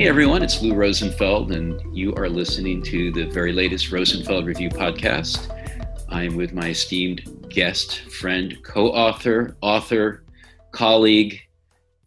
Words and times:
Hey 0.00 0.08
everyone, 0.08 0.42
it's 0.42 0.62
Lou 0.62 0.72
Rosenfeld, 0.72 1.52
and 1.52 1.94
you 1.94 2.14
are 2.14 2.26
listening 2.26 2.82
to 2.84 3.12
the 3.12 3.26
very 3.26 3.52
latest 3.52 3.92
Rosenfeld 3.92 4.46
Review 4.46 4.70
podcast. 4.70 5.54
I'm 6.08 6.36
with 6.36 6.54
my 6.54 6.70
esteemed 6.70 7.50
guest, 7.50 7.98
friend, 7.98 8.56
co 8.62 8.86
author, 8.86 9.58
author, 9.60 10.24
colleague, 10.72 11.38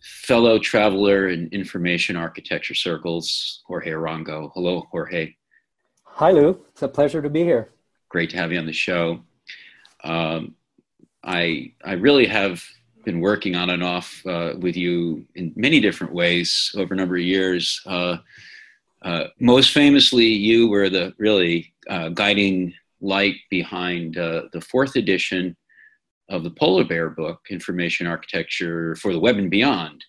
fellow 0.01 0.57
traveler 0.57 1.27
in 1.27 1.49
information 1.51 2.15
architecture 2.15 2.73
circles, 2.73 3.61
Jorge 3.67 3.91
Arango. 3.91 4.49
Hello, 4.55 4.87
Jorge. 4.89 5.35
Hi, 6.03 6.31
Lou. 6.31 6.65
It's 6.71 6.81
a 6.81 6.87
pleasure 6.87 7.21
to 7.21 7.29
be 7.29 7.43
here. 7.43 7.69
Great 8.09 8.31
to 8.31 8.37
have 8.37 8.51
you 8.51 8.57
on 8.57 8.65
the 8.65 8.73
show. 8.73 9.21
Um, 10.03 10.55
I, 11.23 11.73
I 11.85 11.93
really 11.93 12.25
have 12.25 12.65
been 13.03 13.19
working 13.19 13.55
on 13.55 13.69
and 13.69 13.83
off 13.83 14.21
uh, 14.25 14.53
with 14.59 14.75
you 14.75 15.25
in 15.35 15.53
many 15.55 15.79
different 15.79 16.13
ways 16.13 16.73
over 16.77 16.93
a 16.93 16.97
number 16.97 17.15
of 17.15 17.21
years. 17.21 17.81
Uh, 17.85 18.17
uh, 19.01 19.25
most 19.39 19.73
famously, 19.73 20.25
you 20.25 20.67
were 20.69 20.89
the 20.89 21.13
really 21.17 21.73
uh, 21.89 22.09
guiding 22.09 22.73
light 23.01 23.35
behind 23.49 24.17
uh, 24.17 24.43
the 24.53 24.61
fourth 24.61 24.95
edition 24.95 25.55
of 26.29 26.43
the 26.43 26.51
Polar 26.51 26.85
Bear 26.85 27.09
book, 27.09 27.41
Information 27.49 28.07
Architecture 28.07 28.95
for 28.95 29.11
the 29.11 29.19
Web 29.19 29.37
and 29.37 29.51
Beyond. 29.51 30.03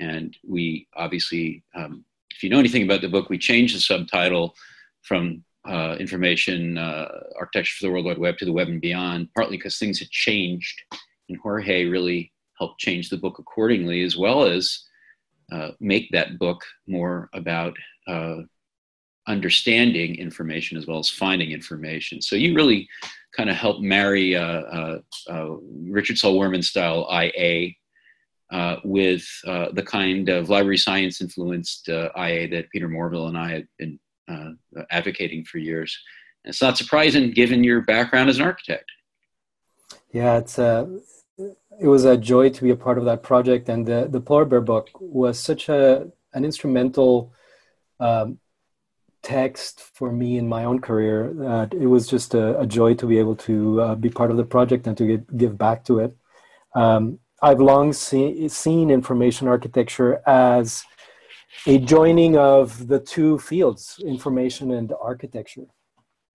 And 0.00 0.36
we 0.46 0.88
obviously, 0.96 1.62
um, 1.76 2.04
if 2.30 2.42
you 2.42 2.50
know 2.50 2.58
anything 2.58 2.82
about 2.82 3.00
the 3.00 3.08
book, 3.08 3.30
we 3.30 3.38
changed 3.38 3.76
the 3.76 3.80
subtitle 3.80 4.56
from 5.02 5.44
uh, 5.68 5.96
Information 6.00 6.76
Architecture 6.76 7.76
for 7.78 7.86
the 7.86 7.92
World 7.92 8.06
Wide 8.06 8.18
Web 8.18 8.36
to 8.38 8.44
the 8.44 8.52
Web 8.52 8.68
and 8.68 8.80
Beyond, 8.80 9.28
partly 9.34 9.56
because 9.56 9.78
things 9.78 10.00
had 10.00 10.10
changed 10.10 10.82
and 11.28 11.38
Jorge 11.38 11.86
really 11.86 12.32
helped 12.58 12.80
change 12.80 13.08
the 13.08 13.16
book 13.16 13.38
accordingly, 13.38 14.02
as 14.02 14.16
well 14.16 14.44
as 14.44 14.84
uh, 15.52 15.70
make 15.80 16.10
that 16.10 16.38
book 16.38 16.62
more 16.86 17.28
about 17.34 17.74
uh, 18.08 18.36
understanding 19.26 20.16
information 20.16 20.76
as 20.76 20.86
well 20.86 20.98
as 20.98 21.08
finding 21.08 21.50
information. 21.50 22.20
So 22.20 22.36
you 22.36 22.54
really 22.54 22.88
kind 23.36 23.50
of 23.50 23.56
helped 23.56 23.80
marry 23.80 24.36
uh, 24.36 24.42
uh, 24.42 24.98
uh 25.28 25.56
Richard 25.88 26.18
Saul 26.18 26.38
Wurman 26.38 26.62
style 26.62 27.08
IA 27.10 27.70
uh, 28.52 28.76
with 28.84 29.26
the 29.44 29.84
kind 29.84 30.28
of 30.28 30.48
library 30.48 30.78
science 30.78 31.20
influenced 31.20 31.88
IA 31.88 32.48
that 32.48 32.70
Peter 32.72 32.88
Morville 32.88 33.28
and 33.28 33.38
I 33.38 33.50
had 33.50 33.68
been 33.78 33.98
advocating 34.90 35.44
for 35.44 35.58
years. 35.58 35.98
And 36.44 36.50
it's 36.50 36.62
not 36.62 36.76
surprising 36.76 37.30
given 37.30 37.64
your 37.64 37.82
background 37.82 38.28
as 38.28 38.38
an 38.38 38.44
architect. 38.44 38.90
Yeah, 40.14 40.38
it's 40.38 40.60
uh, 40.60 40.86
it 41.80 41.88
was 41.88 42.04
a 42.04 42.16
joy 42.16 42.48
to 42.48 42.62
be 42.62 42.70
a 42.70 42.76
part 42.76 42.98
of 42.98 43.04
that 43.06 43.24
project, 43.24 43.68
and 43.68 43.84
the 43.84 44.06
the 44.08 44.20
Polar 44.20 44.44
Bear 44.44 44.60
book 44.60 44.88
was 45.00 45.40
such 45.40 45.68
a 45.68 46.06
an 46.32 46.44
instrumental 46.44 47.32
um, 47.98 48.38
text 49.22 49.80
for 49.80 50.12
me 50.12 50.38
in 50.38 50.48
my 50.48 50.64
own 50.66 50.80
career. 50.80 51.18
Uh, 51.42 51.66
it 51.72 51.88
was 51.88 52.06
just 52.06 52.34
a, 52.34 52.60
a, 52.60 52.66
joy 52.66 52.94
to 52.94 53.06
be 53.06 53.18
able 53.18 53.34
to 53.48 53.80
uh, 53.80 53.94
be 53.96 54.08
part 54.08 54.30
of 54.30 54.36
the 54.36 54.44
project 54.44 54.86
and 54.86 54.96
to 54.98 55.06
get, 55.06 55.36
give 55.36 55.56
back 55.56 55.84
to 55.84 55.98
it. 56.00 56.16
Um, 56.74 57.18
I've 57.42 57.60
long 57.60 57.92
see, 57.92 58.48
seen 58.48 58.90
information 58.90 59.48
architecture 59.48 60.20
as 60.26 60.84
a 61.66 61.78
joining 61.78 62.36
of 62.36 62.86
the 62.86 63.00
two 63.00 63.38
fields, 63.38 64.00
information 64.04 64.72
and 64.72 64.92
architecture, 65.00 65.66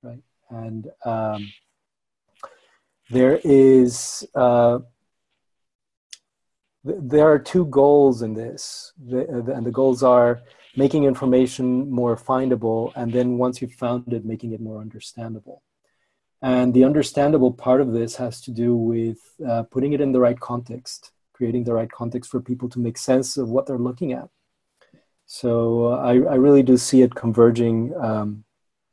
right? 0.02 0.24
And 0.50 0.88
um, 1.06 1.48
there 3.10 3.40
is 3.44 4.28
uh, 4.36 4.80
there 6.84 7.28
are 7.28 7.40
two 7.40 7.66
goals 7.66 8.22
in 8.22 8.34
this, 8.34 8.94
and 9.10 9.66
the 9.66 9.72
goals 9.72 10.02
are 10.04 10.42
making 10.76 11.04
information 11.04 11.90
more 11.90 12.16
findable, 12.16 12.94
and 12.96 13.12
then 13.12 13.38
once 13.38 13.62
you've 13.62 13.74
found 13.74 14.14
it, 14.14 14.24
making 14.26 14.54
it 14.54 14.62
more 14.62 14.80
understandable. 14.80 15.62
And 16.42 16.74
the 16.74 16.86
understandable 16.86 17.52
part 17.52 17.82
of 17.82 17.92
this 17.92 18.16
has 18.16 18.40
to 18.42 18.52
do 18.52 18.76
with 18.76 19.20
uh, 19.46 19.64
putting 19.64 19.92
it 19.94 20.00
in 20.00 20.14
the 20.14 20.22
right 20.22 20.40
context, 20.40 21.12
creating 21.34 21.66
the 21.66 21.74
right 21.74 21.92
context 21.92 22.32
for 22.32 22.40
people 22.40 22.70
to 22.70 22.80
make 22.80 22.98
sense 22.98 23.36
of 23.36 23.50
what 23.50 23.66
they're 23.66 23.78
looking 23.78 24.14
at. 24.14 24.30
So 25.26 25.90
I, 25.90 26.12
I 26.14 26.36
really 26.36 26.64
do 26.64 26.78
see 26.78 27.02
it 27.02 27.14
converging 27.14 27.94
um, 28.00 28.46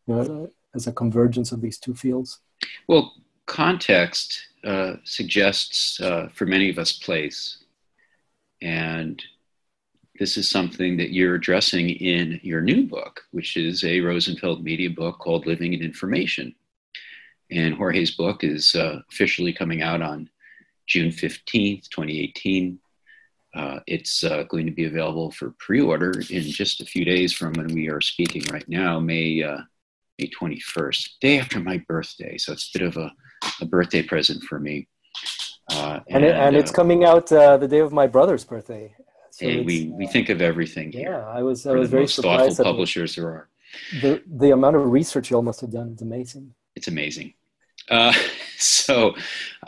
you 0.06 0.14
know, 0.14 0.50
as 0.74 0.86
a 0.86 0.92
convergence 0.92 1.52
of 1.52 1.60
these 1.60 1.78
two 1.78 1.94
fields. 1.94 2.40
Well, 2.88 3.12
context 3.46 4.46
uh, 4.64 4.94
suggests 5.04 6.00
uh, 6.00 6.28
for 6.34 6.46
many 6.46 6.70
of 6.70 6.78
us 6.78 6.92
place. 6.92 7.58
And 8.60 9.22
this 10.18 10.36
is 10.36 10.48
something 10.48 10.96
that 10.96 11.12
you're 11.12 11.34
addressing 11.34 11.90
in 11.90 12.40
your 12.42 12.60
new 12.60 12.86
book, 12.86 13.22
which 13.30 13.56
is 13.56 13.84
a 13.84 14.00
Rosenfeld 14.00 14.64
Media 14.64 14.90
book 14.90 15.18
called 15.18 15.46
Living 15.46 15.74
in 15.74 15.82
Information. 15.82 16.54
And 17.50 17.74
Jorge's 17.74 18.12
book 18.12 18.42
is 18.42 18.74
uh, 18.74 19.00
officially 19.10 19.52
coming 19.52 19.82
out 19.82 20.02
on 20.02 20.28
June 20.86 21.10
15th, 21.10 21.88
2018. 21.90 22.78
Uh, 23.54 23.80
it's 23.86 24.24
uh, 24.24 24.42
going 24.44 24.66
to 24.66 24.72
be 24.72 24.84
available 24.84 25.30
for 25.30 25.54
pre 25.58 25.80
order 25.80 26.12
in 26.30 26.42
just 26.42 26.80
a 26.80 26.84
few 26.84 27.04
days 27.04 27.32
from 27.32 27.52
when 27.54 27.72
we 27.72 27.88
are 27.88 28.00
speaking 28.00 28.42
right 28.52 28.68
now, 28.68 28.98
May, 28.98 29.42
uh, 29.42 29.58
May 30.18 30.28
21st, 30.28 31.18
day 31.20 31.38
after 31.38 31.60
my 31.60 31.78
birthday. 31.88 32.36
So 32.36 32.52
it's 32.52 32.70
a 32.74 32.78
bit 32.78 32.88
of 32.88 32.96
a, 32.96 33.12
a 33.60 33.66
birthday 33.66 34.02
present 34.02 34.42
for 34.44 34.58
me. 34.58 34.88
Uh, 35.70 36.00
and, 36.08 36.16
and, 36.16 36.24
it, 36.24 36.34
and 36.34 36.56
it's 36.56 36.70
uh, 36.70 36.74
coming 36.74 37.04
out 37.04 37.30
uh, 37.32 37.56
the 37.56 37.68
day 37.68 37.80
of 37.80 37.92
my 37.92 38.06
brother's 38.06 38.44
birthday. 38.44 38.94
So 39.30 39.46
we, 39.46 39.92
we 39.92 40.06
think 40.06 40.30
of 40.30 40.40
everything 40.40 40.92
here. 40.92 41.10
Yeah, 41.10 41.26
I 41.26 41.42
was 41.42 41.66
I 41.66 41.72
was 41.72 41.90
very 41.90 42.06
surprised. 42.06 42.56
Thoughtful 42.56 42.64
publishers 42.64 43.16
there 43.16 43.26
are. 43.26 43.48
The 44.00 44.22
the 44.26 44.52
amount 44.52 44.76
of 44.76 44.90
research 44.90 45.30
you 45.30 45.36
almost 45.36 45.60
have 45.60 45.70
done 45.70 45.92
is 45.94 46.00
amazing. 46.00 46.54
It's 46.74 46.88
amazing. 46.88 47.34
Uh, 47.90 48.14
so, 48.58 49.14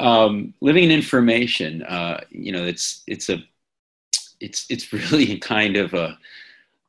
um, 0.00 0.54
living 0.62 0.84
in 0.84 0.90
information, 0.90 1.82
uh, 1.82 2.20
you 2.30 2.52
know, 2.52 2.64
it's 2.64 3.02
it's 3.06 3.28
a 3.28 3.44
it's 4.40 4.66
it's 4.70 4.92
really 4.92 5.38
kind 5.54 5.76
of 5.76 5.92
a 5.92 6.18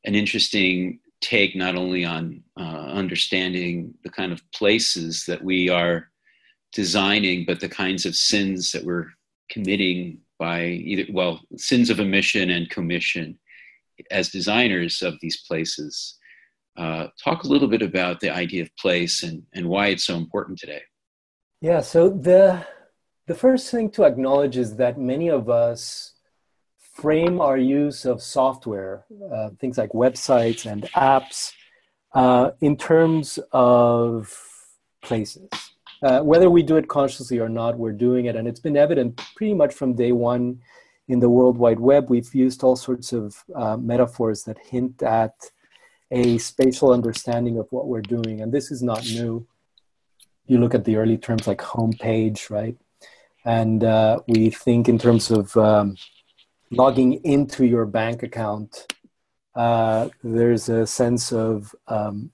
an 0.06 0.16
interesting 0.16 1.00
take 1.22 1.56
not 1.56 1.76
only 1.76 2.06
on 2.06 2.42
uh, 2.58 2.86
understanding 2.94 3.94
the 4.04 4.10
kind 4.10 4.32
of 4.32 4.42
places 4.52 5.26
that 5.26 5.44
we 5.44 5.70
are 5.70 6.10
designing, 6.74 7.46
but 7.46 7.60
the 7.60 7.70
kinds 7.70 8.06
of 8.06 8.16
sins 8.16 8.72
that 8.72 8.84
we're 8.84 9.08
committing 9.50 10.20
by 10.38 10.66
either, 10.66 11.06
well, 11.12 11.42
sins 11.58 11.90
of 11.90 12.00
omission 12.00 12.50
and 12.50 12.70
commission 12.70 13.38
as 14.12 14.30
designers 14.30 15.02
of 15.02 15.16
these 15.22 15.44
places. 15.48 16.18
Uh, 16.78 17.08
talk 17.22 17.44
a 17.44 17.48
little 17.48 17.68
bit 17.68 17.82
about 17.82 18.22
the 18.22 18.30
idea 18.30 18.62
of 18.62 18.76
place 18.78 19.24
and, 19.24 19.44
and 19.54 19.68
why 19.68 19.88
it's 19.88 20.06
so 20.06 20.16
important 20.16 20.58
today. 20.58 20.82
Yeah, 21.62 21.82
so 21.82 22.10
the, 22.10 22.66
the 23.28 23.36
first 23.36 23.70
thing 23.70 23.92
to 23.92 24.06
acknowledge 24.06 24.56
is 24.56 24.78
that 24.78 24.98
many 24.98 25.30
of 25.30 25.50
us 25.50 26.14
frame 26.94 27.42
our 27.42 27.58
use 27.58 28.06
of 28.06 28.22
software, 28.22 29.06
uh, 29.34 29.50
things 29.60 29.78
like 29.78 29.92
websites 29.92 30.66
and 30.66 30.84
apps, 30.94 31.52
uh, 32.14 32.52
in 32.62 32.78
terms 32.78 33.40
of 33.52 34.34
places 35.02 35.50
uh, 36.02 36.22
whether 36.22 36.50
we 36.50 36.64
do 36.64 36.78
it 36.78 36.88
consciously 36.88 37.40
or 37.40 37.50
not, 37.50 37.78
we're 37.78 37.92
doing 37.92 38.26
it. 38.26 38.36
And 38.36 38.48
it's 38.48 38.60
been 38.60 38.78
evident 38.78 39.22
pretty 39.36 39.54
much 39.54 39.74
from 39.74 39.94
day 39.94 40.12
one 40.12 40.62
in 41.08 41.20
the 41.20 41.30
World 41.30 41.58
Wide 41.58 41.80
Web. 41.80 42.10
We've 42.10 42.34
used 42.34 42.64
all 42.64 42.76
sorts 42.76 43.14
of 43.14 43.44
uh, 43.56 43.78
metaphors 43.78 44.44
that 44.44 44.58
hint 44.60 45.02
at 45.04 45.34
a 46.12 46.38
spatial 46.38 46.92
understanding 46.92 47.58
of 47.58 47.68
what 47.72 47.88
we're 47.88 48.02
doing. 48.02 48.42
And 48.42 48.52
this 48.52 48.72
is 48.72 48.82
not 48.82 49.04
new. 49.04 49.46
You 50.48 50.58
look 50.58 50.74
at 50.74 50.86
the 50.86 50.96
early 50.96 51.18
terms 51.18 51.48
like 51.48 51.60
homepage, 51.60 52.50
right? 52.50 52.78
And 53.46 53.84
uh, 53.84 54.20
we 54.28 54.50
think 54.50 54.90
in 54.90 54.98
terms 54.98 55.32
of 55.32 55.56
um, 55.58 55.96
logging 56.72 57.14
into 57.24 57.66
your 57.66 57.86
bank 57.86 58.24
account. 58.24 58.94
Uh, 59.56 60.10
there's 60.24 60.70
a 60.70 60.86
sense 60.86 61.32
of 61.34 61.76
um, 61.88 62.32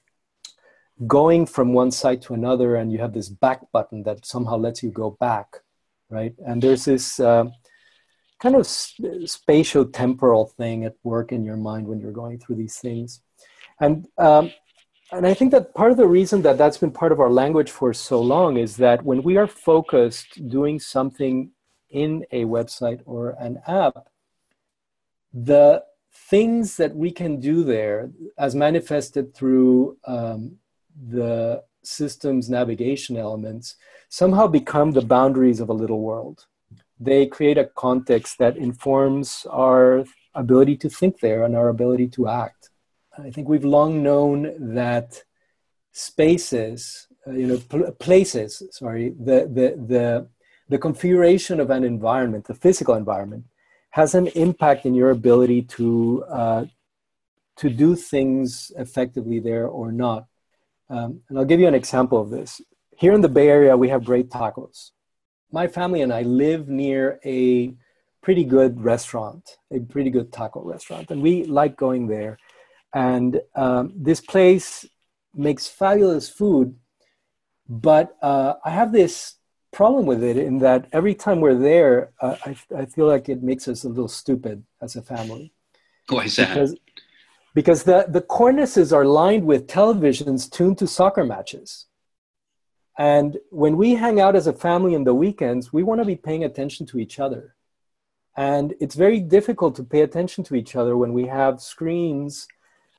going 1.07 1.45
from 1.45 1.74
one 1.74 1.92
site 1.92 2.21
to 2.21 2.33
another 2.33 2.75
and 2.75 2.92
you 2.92 3.00
have 3.00 3.13
this 3.13 3.30
back 3.30 3.59
button 3.71 4.03
that 4.03 4.25
somehow 4.25 4.56
lets 4.56 4.81
you 4.81 4.92
go 4.92 5.18
back 5.19 5.62
right? 6.09 6.33
And 6.45 6.62
there's 6.62 6.86
this 6.86 7.19
uh, 7.19 7.45
kind 8.39 8.56
of 8.56 8.68
spatial 8.68 9.86
temporal 9.86 10.45
thing 10.45 10.86
at 10.86 10.95
work 11.03 11.31
in 11.31 11.44
your 11.44 11.57
mind 11.57 11.88
when 11.88 12.00
you're 12.00 12.12
going 12.12 12.39
through 12.39 12.56
these 12.56 12.77
things. 12.77 13.21
And 13.80 14.07
um, 14.18 14.51
and 15.12 15.27
i 15.27 15.36
think 15.36 15.51
that 15.51 15.75
part 15.75 15.92
of 15.92 15.97
the 15.97 16.07
reason 16.07 16.42
that 16.42 16.57
that's 16.57 16.80
been 16.80 16.89
part 16.89 17.12
of 17.12 17.19
our 17.19 17.30
language 17.30 17.69
for 17.69 17.94
so 17.94 18.19
long 18.19 18.57
is 18.57 18.75
that 18.77 19.03
when 19.03 19.21
we 19.21 19.38
are 19.38 19.45
focused 19.45 20.50
doing 20.50 20.80
something 20.80 21.51
in 21.91 22.25
a 22.31 22.44
website 22.44 23.01
or 23.06 23.36
an 23.39 23.62
app 23.68 24.07
the 25.31 25.83
things 26.12 26.77
that 26.77 26.95
we 26.95 27.12
can 27.12 27.39
do 27.39 27.63
there 27.63 28.09
as 28.39 28.56
manifested 28.56 29.36
through 29.36 29.95
um, 30.07 30.57
the 31.09 31.63
system's 31.83 32.50
navigation 32.50 33.18
elements 33.18 33.75
somehow 34.09 34.47
become 34.47 34.92
the 34.92 35.01
boundaries 35.01 35.59
of 35.59 35.69
a 35.69 35.74
little 35.74 36.01
world. 36.01 36.45
They 37.00 37.25
create 37.25 37.57
a 37.57 37.69
context 37.75 38.38
that 38.39 38.57
informs 38.57 39.45
our 39.50 40.06
ability 40.33 40.77
to 40.77 40.89
think 40.89 41.19
there 41.19 41.44
and 41.44 41.56
our 41.56 41.69
ability 41.69 42.07
to 42.09 42.27
act. 42.27 42.69
I 43.18 43.30
think 43.30 43.47
we've 43.47 43.65
long 43.65 44.03
known 44.03 44.74
that 44.75 45.24
spaces, 45.92 47.07
uh, 47.27 47.31
you 47.31 47.48
know, 47.48 47.57
pl- 47.57 47.91
places, 47.94 48.62
sorry, 48.71 49.09
the, 49.18 49.50
the, 49.57 49.86
the, 49.88 50.27
the 50.68 50.77
configuration 50.77 51.59
of 51.59 51.69
an 51.69 51.83
environment, 51.83 52.45
the 52.45 52.53
physical 52.53 52.95
environment, 52.95 53.45
has 53.91 54.13
an 54.15 54.27
impact 54.27 54.86
in 54.86 54.94
your 54.94 55.12
ability 55.12 55.62
to, 55.62 56.24
uh, 56.30 56.65
to 57.56 57.69
do 57.69 57.95
things 57.95 58.71
effectively 58.77 59.39
there 59.39 59.68
or 59.68 59.91
not. 59.91 60.27
Um, 60.89 61.21
and 61.29 61.37
I'll 61.37 61.45
give 61.45 61.59
you 61.59 61.67
an 61.67 61.75
example 61.75 62.21
of 62.21 62.29
this. 62.29 62.61
Here 62.97 63.13
in 63.13 63.21
the 63.21 63.29
Bay 63.29 63.49
Area, 63.49 63.75
we 63.75 63.89
have 63.89 64.03
great 64.03 64.29
tacos. 64.29 64.91
My 65.51 65.67
family 65.67 66.01
and 66.01 66.13
I 66.13 66.21
live 66.21 66.67
near 66.67 67.19
a 67.25 67.73
pretty 68.21 68.43
good 68.43 68.81
restaurant, 68.81 69.57
a 69.71 69.79
pretty 69.79 70.09
good 70.09 70.33
taco 70.33 70.63
restaurant, 70.63 71.11
and 71.11 71.21
we 71.21 71.43
like 71.43 71.77
going 71.77 72.07
there. 72.07 72.39
And 72.93 73.39
um, 73.55 73.93
this 73.95 74.19
place 74.19 74.85
makes 75.35 75.67
fabulous 75.67 76.27
food, 76.27 76.75
but 77.69 78.15
uh, 78.21 78.55
I 78.65 78.71
have 78.71 78.91
this 78.91 79.35
problem 79.71 80.05
with 80.05 80.23
it 80.23 80.38
in 80.38 80.57
that 80.59 80.88
every 80.91 81.13
time 81.13 81.39
we're 81.39 81.61
there, 81.71 82.13
uh, 82.19 82.35
I, 82.45 82.55
I 82.75 82.85
feel 82.85 83.07
like 83.07 83.29
it 83.29 83.43
makes 83.43 83.67
us 83.67 83.83
a 83.83 83.89
little 83.89 84.07
stupid 84.07 84.63
as 84.81 84.95
a 84.95 85.01
family. 85.01 85.53
Why 86.09 86.23
is 86.23 86.35
that? 86.38 86.49
Because, 86.49 86.75
because 87.55 87.83
the, 87.83 88.05
the 88.07 88.21
cornices 88.21 88.91
are 88.91 89.05
lined 89.05 89.45
with 89.45 89.65
televisions 89.65 90.51
tuned 90.51 90.77
to 90.77 90.85
soccer 90.85 91.25
matches. 91.25 91.87
And 92.99 93.37
when 93.49 93.77
we 93.77 93.95
hang 93.95 94.19
out 94.19 94.35
as 94.35 94.45
a 94.45 94.53
family 94.53 94.93
in 94.93 95.05
the 95.05 95.13
weekends, 95.13 95.73
we 95.73 95.81
want 95.81 96.01
to 96.01 96.05
be 96.05 96.17
paying 96.17 96.43
attention 96.43 96.85
to 96.87 96.99
each 96.99 97.17
other. 97.17 97.55
And 98.37 98.75
it's 98.81 98.95
very 98.95 99.21
difficult 99.21 99.75
to 99.77 99.83
pay 99.83 100.01
attention 100.01 100.43
to 100.45 100.55
each 100.55 100.75
other 100.75 100.97
when 100.97 101.13
we 101.13 101.27
have 101.27 101.61
screens 101.61 102.47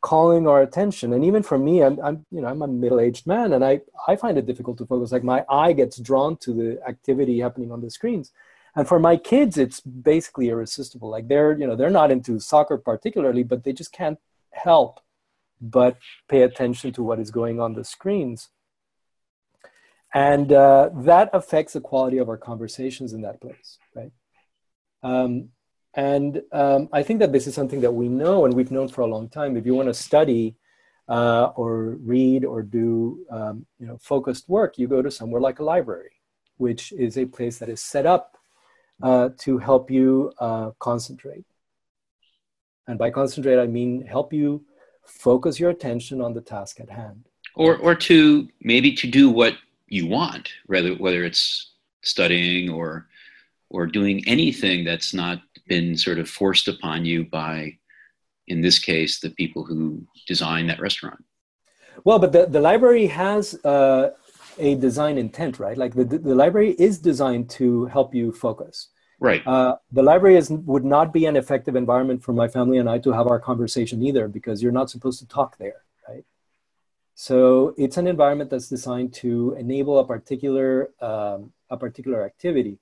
calling 0.01 0.49
our 0.49 0.63
attention. 0.63 1.13
And 1.13 1.23
even 1.25 1.43
for 1.43 1.59
me, 1.59 1.83
I'm, 1.83 1.99
I'm 2.03 2.27
you 2.31 2.41
know, 2.41 2.49
I'm 2.49 2.63
a 2.63 2.69
middle-aged 2.69 3.27
man 3.27 3.53
and 3.53 3.63
I, 3.63 3.81
I 4.09 4.17
find 4.17 4.39
it 4.39 4.47
difficult 4.47 4.79
to 4.79 4.87
focus. 4.87 5.13
Like 5.13 5.25
my 5.25 5.45
eye 5.51 5.75
gets 5.75 5.99
drawn 5.99 6.37
to 6.39 6.53
the 6.55 6.89
activity 6.89 7.41
happening 7.41 7.73
on 7.73 7.83
the 7.83 7.91
screens. 7.91 8.33
And 8.75 8.89
for 8.89 8.99
my 8.99 9.17
kids, 9.19 9.59
it's 9.59 9.81
basically 9.81 10.49
irresistible. 10.49 11.11
Like 11.11 11.29
they're, 11.29 11.59
you 11.59 11.67
know, 11.67 11.77
they're 11.77 11.91
not 11.91 12.11
into 12.11 12.39
soccer 12.41 12.79
particularly, 12.79 13.43
but 13.43 13.65
they 13.65 13.73
just 13.75 13.93
can't 13.93 14.19
help 14.57 15.01
but 15.61 15.97
pay 16.29 16.43
attention 16.43 16.93
to 16.93 17.03
what 17.03 17.19
is 17.19 17.31
going 17.31 17.61
on 17.61 17.75
the 17.75 17.85
screens. 17.85 18.51
And 20.15 20.53
uh, 20.53 20.91
that 20.95 21.31
affects 21.33 21.75
the 21.75 21.81
quality 21.81 22.19
of 22.19 22.29
our 22.29 22.37
conversations 22.37 23.13
in 23.13 23.23
that 23.23 23.41
place, 23.41 23.79
right? 23.95 24.13
Um, 25.03 25.51
and 25.95 26.43
um, 26.53 26.89
I 26.93 27.03
think 27.03 27.21
that 27.21 27.33
this 27.33 27.47
is 27.47 27.55
something 27.55 27.81
that 27.81 27.93
we 27.93 28.09
know 28.09 28.45
and 28.45 28.55
we've 28.55 28.71
known 28.71 28.89
for 28.89 29.01
a 29.01 29.07
long 29.07 29.29
time. 29.29 29.57
If 29.57 29.67
you 29.67 29.75
want 29.75 29.89
to 29.89 29.95
study 29.95 30.57
uh, 31.09 31.53
or 31.57 31.97
read 32.03 32.45
or 32.45 32.63
do 32.63 33.25
um, 33.31 33.67
you 33.79 33.87
know, 33.87 33.99
focused 33.99 34.49
work, 34.49 34.79
you 34.79 34.89
go 34.89 35.03
to 35.03 35.11
somewhere 35.11 35.41
like 35.41 35.59
a 35.59 35.65
library, 35.65 36.13
which 36.59 36.93
is 36.93 37.17
a 37.17 37.25
place 37.25 37.59
that 37.59 37.69
is 37.69 37.83
set 37.83 38.07
up 38.07 38.37
uh, 39.03 39.31
to 39.39 39.59
help 39.59 39.91
you 39.91 40.33
uh, 40.39 40.71
concentrate. 40.79 41.45
And 42.87 42.99
by 42.99 43.11
concentrate, 43.11 43.61
I 43.61 43.67
mean 43.67 44.07
help 44.07 44.33
you 44.33 44.65
focus 45.05 45.59
your 45.59 45.71
attention 45.71 46.21
on 46.21 46.35
the 46.35 46.41
task 46.41 46.81
at 46.81 46.91
hand. 46.91 47.29
Or, 47.55 47.77
or 47.79 47.95
to 47.95 48.49
maybe 48.61 48.93
to 48.93 49.07
do 49.07 49.31
what 49.31 49.55
you 49.89 50.07
want, 50.07 50.53
whether 50.67 50.95
whether 50.95 51.25
it's 51.25 51.73
studying 52.03 52.71
or 52.71 53.09
or 53.71 53.87
doing 53.87 54.23
anything 54.27 54.85
that's 54.85 55.13
not 55.13 55.41
been 55.67 55.97
sort 55.97 56.19
of 56.19 56.29
forced 56.29 56.69
upon 56.69 57.05
you 57.05 57.25
by, 57.25 57.77
in 58.47 58.61
this 58.61 58.79
case, 58.79 59.19
the 59.19 59.31
people 59.31 59.65
who 59.65 60.07
designed 60.29 60.71
that 60.71 60.81
restaurant. 60.81 61.25
Well, 62.05 62.19
but 62.19 62.33
the, 62.33 62.47
the 62.47 62.61
library 62.61 63.07
has 63.09 63.55
uh, 63.65 64.11
a 64.59 64.77
design 64.77 65.19
intent, 65.19 65.59
right? 65.59 65.77
Like 65.77 65.95
the, 65.95 66.05
the 66.05 66.35
library 66.35 66.77
is 66.79 66.99
designed 66.99 67.51
to 67.51 67.87
help 67.87 68.15
you 68.15 68.33
focus. 68.33 68.89
Right. 69.19 69.47
Uh, 69.47 69.77
the 69.91 70.03
library 70.03 70.37
is, 70.37 70.51
would 70.51 70.85
not 70.85 71.13
be 71.13 71.25
an 71.27 71.37
effective 71.37 71.75
environment 71.75 72.23
for 72.23 72.33
my 72.33 72.49
family 72.49 72.79
and 72.79 72.89
I 72.89 72.99
to 72.99 73.13
have 73.13 73.27
our 73.27 73.41
conversation 73.41 74.03
either 74.03 74.29
because 74.29 74.63
you're 74.63 74.73
not 74.73 74.91
supposed 74.91 75.19
to 75.21 75.27
talk 75.27 75.57
there, 75.59 75.85
right? 76.09 76.25
So 77.15 77.75
it's 77.79 77.97
an 77.97 78.07
environment 78.07 78.51
that's 78.51 78.69
designed 78.69 79.15
to 79.15 79.57
enable 79.59 79.99
a 79.99 80.07
particular 80.07 80.91
um, 81.01 81.53
a 81.71 81.77
particular 81.77 82.25
activity 82.25 82.79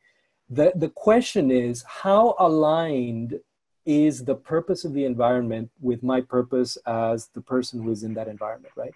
the, 0.51 0.73
the 0.75 0.91
question 0.91 1.51
is 1.51 1.83
how 1.83 2.35
aligned 2.39 3.41
is 3.87 4.25
the 4.25 4.35
purpose 4.35 4.85
of 4.85 4.95
the 4.95 5.05
environment 5.05 5.71
with 5.81 6.03
my 6.03 6.21
purpose 6.21 6.77
as 6.87 7.29
the 7.29 7.41
person 7.41 7.83
who 7.83 7.91
is 7.91 8.03
in 8.03 8.15
that 8.15 8.29
environment 8.29 8.73
right 8.77 8.95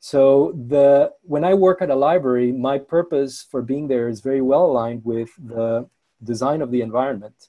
so 0.00 0.52
the 0.68 1.10
when 1.22 1.44
i 1.44 1.54
work 1.54 1.80
at 1.82 1.90
a 1.90 1.94
library 1.94 2.52
my 2.52 2.78
purpose 2.78 3.46
for 3.50 3.62
being 3.62 3.88
there 3.88 4.08
is 4.08 4.20
very 4.20 4.40
well 4.40 4.66
aligned 4.66 5.04
with 5.04 5.30
the 5.38 5.88
design 6.22 6.62
of 6.62 6.70
the 6.70 6.80
environment 6.80 7.48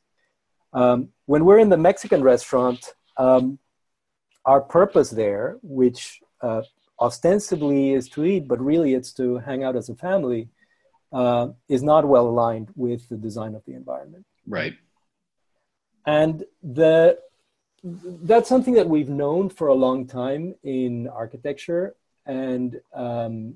um, 0.73 1.09
when 1.25 1.45
we're 1.45 1.59
in 1.59 1.69
the 1.69 1.77
mexican 1.77 2.21
restaurant 2.21 2.93
um, 3.17 3.59
our 4.45 4.61
purpose 4.61 5.09
there 5.09 5.57
which 5.61 6.21
uh, 6.41 6.61
ostensibly 6.99 7.93
is 7.93 8.07
to 8.09 8.25
eat 8.25 8.47
but 8.47 8.59
really 8.59 8.93
it's 8.93 9.11
to 9.11 9.37
hang 9.39 9.63
out 9.63 9.75
as 9.75 9.89
a 9.89 9.95
family 9.95 10.49
uh, 11.11 11.49
is 11.67 11.83
not 11.83 12.07
well 12.07 12.27
aligned 12.27 12.69
with 12.75 13.07
the 13.09 13.17
design 13.17 13.55
of 13.55 13.63
the 13.65 13.73
environment. 13.73 14.25
Right. 14.47 14.75
And 16.05 16.43
the 16.63 17.19
that's 17.83 18.49
something 18.49 18.73
that 18.73 18.89
we've 18.89 19.09
known 19.09 19.49
for 19.49 19.67
a 19.67 19.73
long 19.73 20.05
time 20.05 20.55
in 20.63 21.07
architecture, 21.07 21.95
and 22.25 22.79
um, 22.93 23.55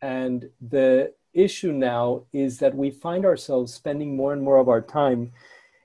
and 0.00 0.48
the 0.60 1.12
issue 1.34 1.72
now 1.72 2.22
is 2.32 2.58
that 2.58 2.74
we 2.74 2.90
find 2.90 3.24
ourselves 3.24 3.72
spending 3.72 4.16
more 4.16 4.32
and 4.32 4.42
more 4.42 4.58
of 4.58 4.68
our 4.68 4.80
time 4.80 5.32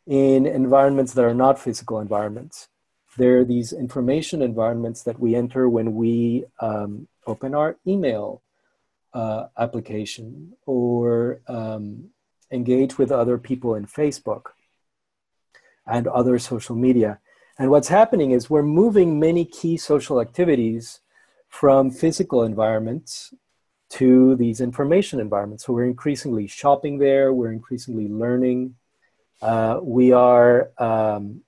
in 0.05 0.45
environments 0.45 1.13
that 1.13 1.25
are 1.25 1.33
not 1.33 1.59
physical 1.59 1.99
environments. 1.99 2.69
There 3.17 3.39
are 3.39 3.45
these 3.45 3.73
information 3.73 4.41
environments 4.41 5.03
that 5.03 5.19
we 5.19 5.35
enter 5.35 5.67
when 5.67 5.95
we 5.95 6.45
um, 6.59 7.07
open 7.25 7.55
our 7.55 7.77
email 7.85 8.41
uh, 9.13 9.47
application 9.57 10.53
or 10.65 11.41
um, 11.47 12.09
engage 12.51 12.97
with 12.97 13.11
other 13.11 13.37
people 13.37 13.75
in 13.75 13.85
Facebook 13.85 14.47
and 15.85 16.07
other 16.07 16.37
social 16.37 16.75
media. 16.75 17.19
And 17.57 17.71
what's 17.71 17.87
happening 17.87 18.31
is 18.31 18.49
we're 18.49 18.61
moving 18.61 19.19
many 19.19 19.45
key 19.45 19.77
social 19.77 20.21
activities 20.21 20.99
from 21.49 21.89
physical 21.89 22.43
environments 22.43 23.33
to 23.89 24.35
these 24.35 24.61
information 24.61 25.19
environments. 25.19 25.65
So 25.65 25.73
we're 25.73 25.85
increasingly 25.85 26.47
shopping 26.47 26.97
there, 26.97 27.33
we're 27.33 27.51
increasingly 27.51 28.07
learning. 28.07 28.75
Uh, 29.41 29.79
we 29.81 30.11
are 30.11 30.71
um, 30.77 31.41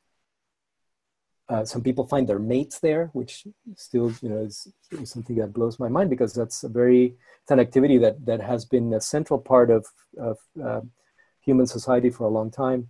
uh, 1.49 1.65
some 1.65 1.81
people 1.81 2.05
find 2.05 2.27
their 2.27 2.39
mates 2.39 2.79
there, 2.79 3.09
which 3.13 3.47
still, 3.75 4.13
you 4.21 4.29
know, 4.29 4.37
is, 4.37 4.67
is, 4.91 5.09
something 5.09 5.35
that 5.37 5.51
blows 5.51 5.79
my 5.79 5.89
mind 5.89 6.07
because 6.09 6.31
that's 6.31 6.63
a 6.63 6.69
very 6.69 7.15
it's 7.41 7.49
an 7.49 7.59
activity 7.59 7.97
that 7.97 8.23
that 8.23 8.39
has 8.39 8.65
been 8.65 8.93
a 8.93 9.01
central 9.01 9.39
part 9.39 9.71
of 9.71 9.87
of 10.19 10.37
uh, 10.63 10.81
human 11.41 11.65
society 11.65 12.11
for 12.11 12.25
a 12.25 12.29
long 12.29 12.51
time. 12.51 12.89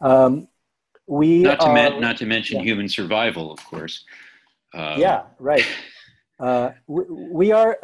Um, 0.00 0.48
we 1.06 1.42
not 1.42 1.60
to, 1.60 1.72
men- 1.72 2.00
not 2.00 2.16
to 2.16 2.26
mention 2.26 2.56
yeah. 2.58 2.64
human 2.64 2.88
survival, 2.88 3.52
of 3.52 3.64
course. 3.64 4.04
Um, 4.74 5.00
yeah, 5.00 5.22
right. 5.38 5.66
Uh, 6.38 6.72
we, 6.86 7.02
we, 7.08 7.50
are. 7.50 7.78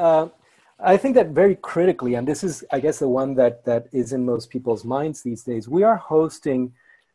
I 0.84 0.96
think 0.96 1.14
that 1.14 1.28
very 1.28 1.54
critically, 1.54 2.14
and 2.14 2.26
this 2.26 2.42
is, 2.42 2.64
I 2.72 2.80
guess, 2.80 2.98
the 2.98 3.08
one 3.08 3.34
that 3.36 3.64
that 3.64 3.86
is 3.92 4.12
in 4.12 4.26
most 4.26 4.50
people's 4.50 4.84
minds 4.84 5.22
these 5.22 5.44
days. 5.44 5.68
We 5.68 5.84
are 5.84 5.96
hosting 5.96 6.72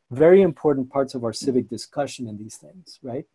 very 0.09 0.41
important 0.41 0.89
parts 0.89 1.15
of 1.15 1.24
our 1.25 1.33
civic 1.33 1.69
discussion 1.69 2.27
in 2.27 2.38
these 2.38 2.55
things, 2.55 2.97
right? 3.03 3.25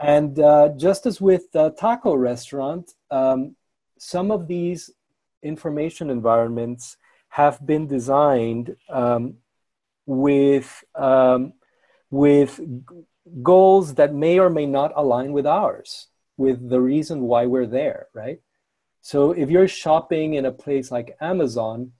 And 0.00 0.38
uh, 0.40 0.70
just 0.76 1.06
as 1.06 1.20
with 1.20 1.52
the 1.52 1.70
taco 1.70 2.14
restaurant, 2.14 2.94
um, 3.12 3.54
some 3.98 4.32
of 4.32 4.48
these 4.48 4.90
information 5.44 6.10
environments 6.10 6.96
have 7.28 7.64
been 7.64 7.86
designed 7.86 8.76
um, 8.90 9.34
with 10.04 10.82
um, 10.96 11.52
with 12.10 12.60
goals 13.42 13.94
that 13.94 14.12
may 14.12 14.40
or 14.40 14.50
may 14.50 14.66
not 14.66 14.92
align 14.96 15.32
with 15.32 15.46
ours, 15.46 16.08
with 16.36 16.68
the 16.68 16.80
reason 16.80 17.22
why 17.22 17.46
we're 17.46 17.66
there, 17.66 18.08
right? 18.14 18.40
So 19.02 19.32
if 19.32 19.50
you're 19.50 19.68
shopping 19.68 20.34
in 20.34 20.46
a 20.46 20.52
place 20.52 20.92
like 20.92 21.16
Amazon, 21.20 21.92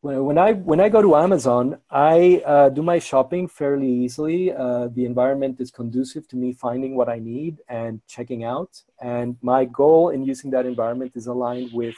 when 0.00 0.38
I 0.38 0.52
when 0.52 0.78
I 0.78 0.88
go 0.88 1.02
to 1.02 1.16
Amazon, 1.16 1.78
I 1.90 2.42
uh, 2.46 2.68
do 2.68 2.80
my 2.80 3.00
shopping 3.00 3.48
fairly 3.48 3.90
easily. 3.90 4.52
Uh, 4.52 4.86
the 4.86 5.04
environment 5.04 5.60
is 5.60 5.72
conducive 5.72 6.28
to 6.28 6.36
me 6.36 6.52
finding 6.52 6.94
what 6.94 7.08
I 7.08 7.18
need 7.18 7.58
and 7.68 8.00
checking 8.06 8.44
out. 8.44 8.82
And 9.00 9.36
my 9.42 9.64
goal 9.64 10.10
in 10.10 10.22
using 10.22 10.52
that 10.52 10.64
environment 10.64 11.12
is 11.16 11.26
aligned 11.26 11.72
with 11.72 11.96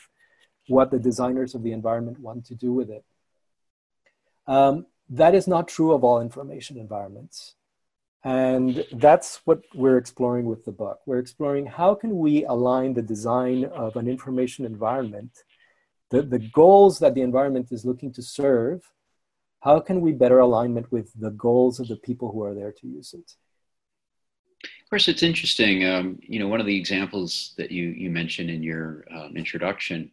what 0.68 0.90
the 0.90 0.98
designers 0.98 1.54
of 1.54 1.62
the 1.62 1.72
environment 1.72 2.18
want 2.18 2.46
to 2.46 2.54
do 2.54 2.72
with 2.72 2.88
it. 2.88 3.04
Um, 4.46 4.86
that 5.10 5.34
is 5.34 5.46
not 5.46 5.68
true 5.68 5.92
of 5.92 6.02
all 6.02 6.22
information 6.22 6.78
environments. 6.78 7.56
And 8.28 8.85
that's 8.92 9.40
what 9.47 9.62
we're 9.75 9.97
exploring 9.97 10.44
with 10.44 10.66
the 10.66 10.70
book. 10.70 11.00
We're 11.06 11.18
exploring 11.18 11.64
how 11.64 11.94
can 11.94 12.18
we 12.18 12.44
align 12.44 12.92
the 12.92 13.00
design 13.00 13.64
of 13.64 13.97
an 13.97 14.06
information 14.06 14.66
environment, 14.66 15.30
the, 16.11 16.20
the 16.20 16.38
goals 16.38 16.99
that 16.99 17.14
the 17.14 17.23
environment 17.23 17.73
is 17.73 17.87
looking 17.87 18.12
to 18.12 18.23
serve, 18.23 18.82
how 19.61 19.80
can 19.80 20.02
we 20.02 20.12
better 20.12 20.40
alignment 20.40 20.92
with 20.92 21.11
the 21.18 21.30
goals 21.30 21.80
of 21.80 21.88
the 21.88 21.97
people 21.97 22.30
who 22.30 22.42
are 22.42 22.54
there 22.54 22.70
to 22.70 22.87
use 22.87 23.14
it? 23.14 23.32
Of 24.82 24.90
course, 24.90 25.08
it's 25.08 25.23
interesting. 25.23 25.87
Um, 25.87 26.18
you 26.20 26.38
know, 26.38 26.49
one 26.49 26.61
of 26.61 26.66
the 26.66 26.76
examples 26.76 27.54
that 27.56 27.70
you 27.70 27.87
you 27.88 28.11
mentioned 28.11 28.50
in 28.50 28.62
your 28.62 29.06
um, 29.11 29.38
introduction 29.38 30.11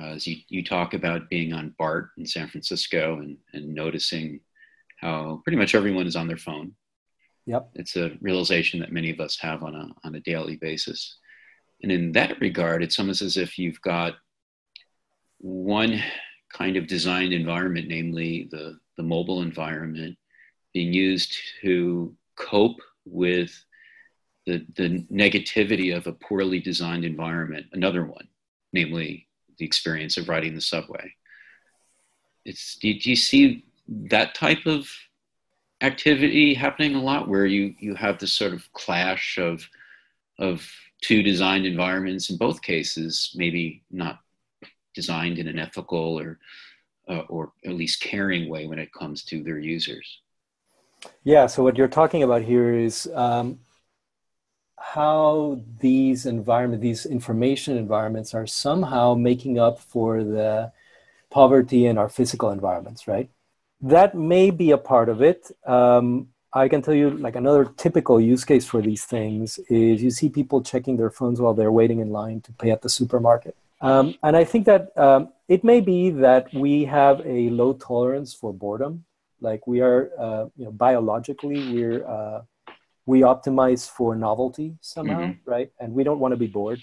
uh, 0.00 0.10
is 0.10 0.24
you, 0.28 0.36
you 0.48 0.62
talk 0.62 0.94
about 0.94 1.28
being 1.30 1.52
on 1.52 1.74
BART 1.78 2.10
in 2.16 2.26
San 2.26 2.46
Francisco 2.46 3.18
and, 3.18 3.38
and 3.52 3.74
noticing 3.74 4.38
how 5.00 5.40
pretty 5.42 5.58
much 5.58 5.74
everyone 5.74 6.06
is 6.06 6.14
on 6.14 6.28
their 6.28 6.36
phone. 6.36 6.74
Yep. 7.46 7.70
It's 7.74 7.96
a 7.96 8.16
realization 8.20 8.80
that 8.80 8.92
many 8.92 9.10
of 9.10 9.20
us 9.20 9.38
have 9.40 9.62
on 9.62 9.74
a 9.74 9.88
on 10.06 10.14
a 10.14 10.20
daily 10.20 10.56
basis. 10.56 11.18
And 11.82 11.92
in 11.92 12.12
that 12.12 12.40
regard, 12.40 12.82
it's 12.82 12.98
almost 12.98 13.20
as 13.20 13.36
if 13.36 13.58
you've 13.58 13.80
got 13.82 14.14
one 15.38 16.02
kind 16.50 16.76
of 16.76 16.86
designed 16.86 17.34
environment, 17.34 17.88
namely 17.88 18.48
the, 18.50 18.78
the 18.96 19.02
mobile 19.02 19.42
environment, 19.42 20.16
being 20.72 20.92
used 20.92 21.36
to 21.60 22.14
cope 22.36 22.80
with 23.04 23.52
the, 24.46 24.64
the 24.76 25.04
negativity 25.12 25.94
of 25.94 26.06
a 26.06 26.12
poorly 26.12 26.60
designed 26.60 27.04
environment, 27.04 27.66
another 27.72 28.04
one, 28.04 28.26
namely 28.72 29.26
the 29.58 29.64
experience 29.66 30.16
of 30.16 30.28
riding 30.28 30.54
the 30.54 30.60
subway. 30.60 31.12
It's, 32.44 32.76
do, 32.76 32.98
do 32.98 33.10
you 33.10 33.16
see 33.16 33.64
that 33.88 34.34
type 34.34 34.64
of 34.66 34.88
activity 35.80 36.54
happening 36.54 36.94
a 36.94 37.02
lot 37.02 37.28
where 37.28 37.46
you, 37.46 37.74
you 37.78 37.94
have 37.94 38.18
this 38.18 38.32
sort 38.32 38.52
of 38.52 38.72
clash 38.72 39.38
of, 39.38 39.68
of 40.38 40.66
two 41.02 41.22
designed 41.22 41.66
environments 41.66 42.30
in 42.30 42.36
both 42.36 42.62
cases, 42.62 43.32
maybe 43.34 43.82
not 43.90 44.20
designed 44.94 45.38
in 45.38 45.48
an 45.48 45.58
ethical 45.58 46.18
or 46.18 46.38
uh, 47.08 47.22
or 47.28 47.52
at 47.64 47.74
least 47.74 48.00
caring 48.00 48.48
way 48.48 48.66
when 48.66 48.78
it 48.78 48.92
comes 48.92 49.24
to 49.24 49.42
their 49.42 49.58
users. 49.58 50.20
Yeah. 51.22 51.46
So 51.46 51.62
what 51.62 51.76
you're 51.76 51.88
talking 51.88 52.22
about 52.22 52.42
here 52.42 52.72
is 52.74 53.06
um, 53.14 53.58
how 54.78 55.60
these 55.80 56.24
environment, 56.26 56.80
these 56.80 57.04
information 57.04 57.76
environments, 57.76 58.34
are 58.34 58.46
somehow 58.46 59.14
making 59.14 59.58
up 59.58 59.78
for 59.80 60.24
the 60.24 60.72
poverty 61.30 61.86
in 61.86 61.98
our 61.98 62.08
physical 62.08 62.50
environments, 62.50 63.06
right? 63.06 63.28
That 63.80 64.14
may 64.14 64.50
be 64.50 64.70
a 64.70 64.78
part 64.78 65.08
of 65.08 65.22
it. 65.22 65.50
Um, 65.66 66.28
I 66.52 66.68
can 66.68 66.82
tell 66.82 66.94
you, 66.94 67.10
like 67.10 67.36
another 67.36 67.64
typical 67.64 68.20
use 68.20 68.44
case 68.44 68.64
for 68.64 68.80
these 68.80 69.04
things 69.04 69.58
is 69.68 70.02
you 70.02 70.10
see 70.10 70.28
people 70.28 70.62
checking 70.62 70.96
their 70.96 71.10
phones 71.10 71.40
while 71.40 71.54
they're 71.54 71.72
waiting 71.72 71.98
in 71.98 72.10
line 72.10 72.40
to 72.42 72.52
pay 72.52 72.70
at 72.70 72.82
the 72.82 72.88
supermarket 72.88 73.56
um, 73.84 74.14
and 74.22 74.34
I 74.34 74.44
think 74.44 74.64
that 74.64 74.96
um, 74.96 75.28
it 75.46 75.62
may 75.62 75.80
be 75.80 76.08
that 76.08 76.52
we 76.54 76.86
have 76.86 77.20
a 77.26 77.50
low 77.50 77.74
tolerance 77.74 78.32
for 78.32 78.50
boredom. 78.50 79.04
Like 79.42 79.66
we 79.66 79.82
are, 79.82 80.10
uh, 80.18 80.46
you 80.56 80.64
know, 80.64 80.72
biologically, 80.72 81.74
we're 81.74 82.06
uh, 82.06 82.42
we 83.04 83.20
optimize 83.20 83.86
for 83.86 84.16
novelty 84.16 84.78
somehow, 84.80 85.20
mm-hmm. 85.20 85.50
right? 85.50 85.70
And 85.78 85.92
we 85.92 86.02
don't 86.02 86.18
want 86.18 86.32
to 86.32 86.38
be 86.38 86.46
bored. 86.46 86.82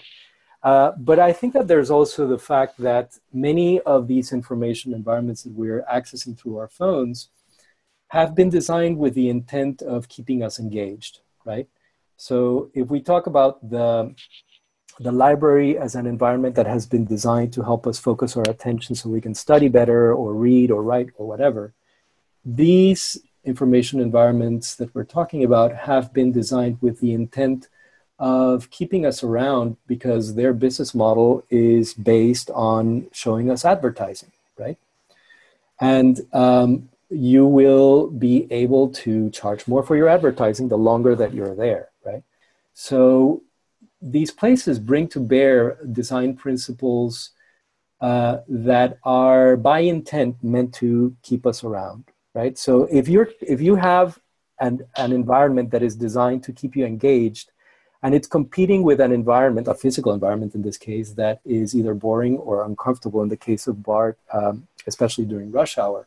Uh, 0.62 0.92
but 0.96 1.18
I 1.18 1.32
think 1.32 1.54
that 1.54 1.66
there's 1.66 1.90
also 1.90 2.26
the 2.26 2.38
fact 2.38 2.78
that 2.78 3.18
many 3.32 3.80
of 3.80 4.06
these 4.06 4.32
information 4.32 4.94
environments 4.94 5.42
that 5.42 5.52
we're 5.52 5.84
accessing 5.92 6.38
through 6.38 6.56
our 6.58 6.68
phones 6.68 7.28
have 8.08 8.34
been 8.34 8.50
designed 8.50 8.98
with 8.98 9.14
the 9.14 9.28
intent 9.28 9.82
of 9.82 10.08
keeping 10.08 10.42
us 10.42 10.60
engaged, 10.60 11.20
right? 11.44 11.66
So 12.16 12.70
if 12.74 12.88
we 12.88 13.00
talk 13.00 13.26
about 13.26 13.68
the 13.68 14.14
the 15.00 15.10
library 15.10 15.78
as 15.78 15.94
an 15.94 16.06
environment 16.06 16.54
that 16.54 16.66
has 16.66 16.86
been 16.86 17.04
designed 17.04 17.52
to 17.54 17.62
help 17.62 17.86
us 17.86 17.98
focus 17.98 18.36
our 18.36 18.44
attention 18.48 18.94
so 18.94 19.08
we 19.08 19.20
can 19.20 19.34
study 19.34 19.68
better 19.68 20.12
or 20.12 20.34
read 20.34 20.70
or 20.70 20.82
write 20.82 21.08
or 21.16 21.26
whatever. 21.26 21.72
These 22.44 23.18
information 23.44 24.00
environments 24.00 24.74
that 24.76 24.94
we're 24.94 25.04
talking 25.04 25.44
about 25.44 25.74
have 25.74 26.12
been 26.12 26.30
designed 26.30 26.80
with 26.80 27.00
the 27.00 27.14
intent 27.14 27.68
of 28.18 28.70
keeping 28.70 29.04
us 29.04 29.22
around 29.22 29.76
because 29.86 30.34
their 30.34 30.52
business 30.52 30.94
model 30.94 31.44
is 31.50 31.94
based 31.94 32.50
on 32.50 33.06
showing 33.12 33.50
us 33.50 33.64
advertising, 33.64 34.30
right? 34.58 34.78
And 35.80 36.20
um, 36.32 36.88
you 37.10 37.46
will 37.46 38.08
be 38.08 38.46
able 38.50 38.90
to 38.90 39.30
charge 39.30 39.66
more 39.66 39.82
for 39.82 39.96
your 39.96 40.08
advertising 40.08 40.68
the 40.68 40.78
longer 40.78 41.16
that 41.16 41.34
you're 41.34 41.54
there, 41.54 41.88
right? 42.04 42.22
So 42.74 43.42
these 44.02 44.32
places 44.32 44.78
bring 44.78 45.06
to 45.08 45.20
bear 45.20 45.78
design 45.92 46.36
principles 46.36 47.30
uh, 48.00 48.38
that 48.48 48.98
are 49.04 49.56
by 49.56 49.78
intent 49.78 50.42
meant 50.42 50.74
to 50.74 51.14
keep 51.22 51.46
us 51.46 51.62
around 51.62 52.04
right 52.34 52.58
so 52.58 52.88
if 52.90 53.08
you're 53.08 53.28
if 53.40 53.60
you 53.60 53.76
have 53.76 54.18
an, 54.58 54.80
an 54.96 55.12
environment 55.12 55.70
that 55.70 55.84
is 55.84 55.94
designed 55.94 56.42
to 56.42 56.52
keep 56.52 56.74
you 56.74 56.84
engaged 56.84 57.51
and 58.02 58.14
it's 58.14 58.26
competing 58.26 58.82
with 58.82 59.00
an 59.00 59.12
environment 59.12 59.68
a 59.68 59.74
physical 59.74 60.12
environment 60.12 60.54
in 60.54 60.62
this 60.62 60.76
case 60.76 61.12
that 61.12 61.40
is 61.44 61.74
either 61.74 61.94
boring 61.94 62.36
or 62.38 62.64
uncomfortable. 62.64 63.22
In 63.22 63.28
the 63.28 63.36
case 63.36 63.66
of 63.66 63.82
bart 63.82 64.18
um, 64.32 64.66
especially 64.86 65.24
during 65.24 65.50
rush 65.52 65.78
hour 65.78 66.06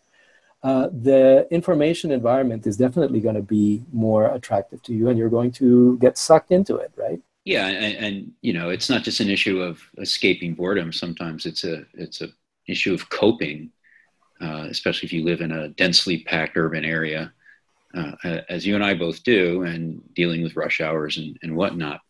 uh, 0.63 0.89
the 0.91 1.47
information 1.51 2.11
environment 2.11 2.65
is 2.65 2.77
definitely 2.77 3.19
going 3.19 3.35
to 3.35 3.41
be 3.41 3.83
more 3.93 4.25
attractive 4.33 4.81
to 4.83 4.93
you 4.93 5.09
and 5.09 5.17
you're 5.17 5.29
going 5.29 5.51
to 5.51 5.97
get 5.99 6.17
sucked 6.17 6.51
into 6.51 6.75
it 6.75 6.91
right? 6.95 7.21
Yeah, 7.45 7.67
and, 7.67 7.95
and, 8.05 8.31
you 8.41 8.53
know, 8.53 8.69
it's 8.69 8.89
not 8.89 9.03
just 9.03 9.19
an 9.19 9.29
issue 9.29 9.61
of 9.61 9.79
escaping 9.99 10.55
boredom. 10.55 10.91
Sometimes 10.91 11.45
it's 11.45 11.63
a 11.63 11.85
it's 11.93 12.21
a 12.21 12.29
issue 12.67 12.91
of 12.91 13.07
coping, 13.09 13.69
uh, 14.41 14.65
especially 14.67 15.05
if 15.05 15.13
you 15.13 15.23
live 15.23 15.41
in 15.41 15.51
a 15.51 15.69
densely 15.69 16.23
packed 16.23 16.57
urban 16.57 16.83
area, 16.83 17.31
uh, 17.95 18.41
as 18.49 18.65
you 18.65 18.75
and 18.75 18.83
I 18.83 18.93
both 18.93 19.23
do, 19.23 19.63
and 19.63 20.01
dealing 20.13 20.43
with 20.43 20.55
rush 20.55 20.81
hours 20.81 21.17
and, 21.17 21.37
and 21.41 21.55
whatnot. 21.55 22.01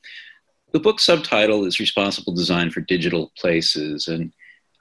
The 0.74 0.80
book 0.80 1.00
subtitle 1.00 1.66
is 1.66 1.80
"Responsible 1.80 2.34
Design 2.34 2.72
for 2.72 2.82
Digital 2.82 3.32
Places," 3.38 4.08
and 4.08 4.34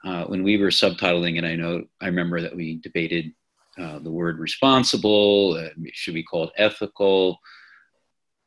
uh, 0.03 0.25
when 0.25 0.43
we 0.43 0.57
were 0.57 0.67
subtitling 0.67 1.37
it, 1.37 1.45
I 1.45 1.55
know 1.55 1.83
I 2.01 2.07
remember 2.07 2.41
that 2.41 2.55
we 2.55 2.77
debated 2.77 3.33
uh, 3.77 3.99
the 3.99 4.11
word 4.11 4.39
"responsible." 4.39 5.53
Uh, 5.53 5.69
should 5.93 6.13
we 6.13 6.23
call 6.23 6.45
it 6.45 6.53
ethical? 6.57 7.39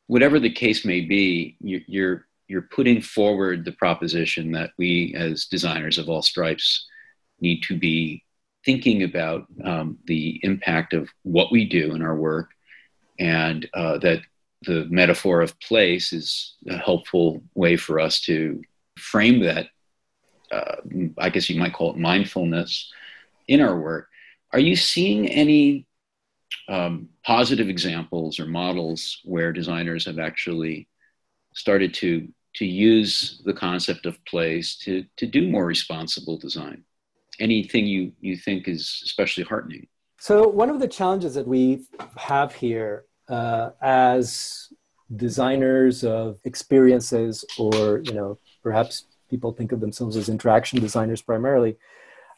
whatever 0.09 0.39
the 0.39 0.51
case 0.51 0.83
may 0.83 1.01
be, 1.01 1.55
you're 1.61 2.25
you're 2.47 2.63
putting 2.63 2.99
forward 2.99 3.63
the 3.63 3.71
proposition 3.73 4.51
that 4.53 4.71
we, 4.75 5.13
as 5.15 5.45
designers 5.45 5.99
of 5.99 6.09
all 6.09 6.23
stripes, 6.23 6.87
need 7.39 7.61
to 7.61 7.77
be 7.77 8.23
thinking 8.65 9.03
about 9.03 9.45
um, 9.63 9.97
the 10.05 10.39
impact 10.43 10.93
of 10.93 11.09
what 11.23 11.51
we 11.51 11.65
do 11.65 11.95
in 11.95 12.01
our 12.01 12.15
work, 12.15 12.49
and 13.19 13.69
uh, 13.73 13.97
that 13.99 14.21
the 14.63 14.85
metaphor 14.89 15.41
of 15.41 15.59
place 15.59 16.11
is 16.11 16.55
a 16.67 16.77
helpful 16.77 17.41
way 17.55 17.77
for 17.77 17.99
us 17.99 18.21
to 18.21 18.61
frame 18.97 19.41
that. 19.41 19.67
Uh, 20.51 20.75
I 21.17 21.29
guess 21.29 21.49
you 21.49 21.59
might 21.59 21.73
call 21.73 21.91
it 21.91 21.97
mindfulness 21.97 22.91
in 23.47 23.61
our 23.61 23.77
work. 23.77 24.07
Are 24.51 24.59
you 24.59 24.75
seeing 24.75 25.27
any 25.27 25.85
um, 26.67 27.09
positive 27.25 27.69
examples 27.69 28.39
or 28.39 28.45
models 28.45 29.21
where 29.23 29.53
designers 29.53 30.05
have 30.05 30.19
actually 30.19 30.87
started 31.53 31.93
to 31.95 32.27
to 32.55 32.65
use 32.65 33.41
the 33.45 33.53
concept 33.53 34.05
of 34.05 34.23
place 34.25 34.77
to 34.77 35.05
to 35.17 35.25
do 35.25 35.49
more 35.49 35.65
responsible 35.65 36.37
design 36.37 36.83
anything 37.39 37.85
you 37.85 38.11
you 38.19 38.35
think 38.35 38.67
is 38.67 39.01
especially 39.03 39.43
heartening 39.43 39.87
so 40.19 40.47
one 40.47 40.69
of 40.69 40.79
the 40.79 40.87
challenges 40.87 41.33
that 41.33 41.47
we 41.47 41.85
have 42.17 42.53
here 42.53 43.05
uh, 43.29 43.69
as 43.81 44.71
designers 45.15 46.03
of 46.03 46.37
experiences 46.43 47.45
or 47.57 47.99
you 47.99 48.13
know 48.13 48.37
perhaps 48.61 49.05
people 49.29 49.51
think 49.51 49.71
of 49.71 49.79
themselves 49.79 50.15
as 50.17 50.29
interaction 50.29 50.79
designers 50.79 51.21
primarily 51.21 51.77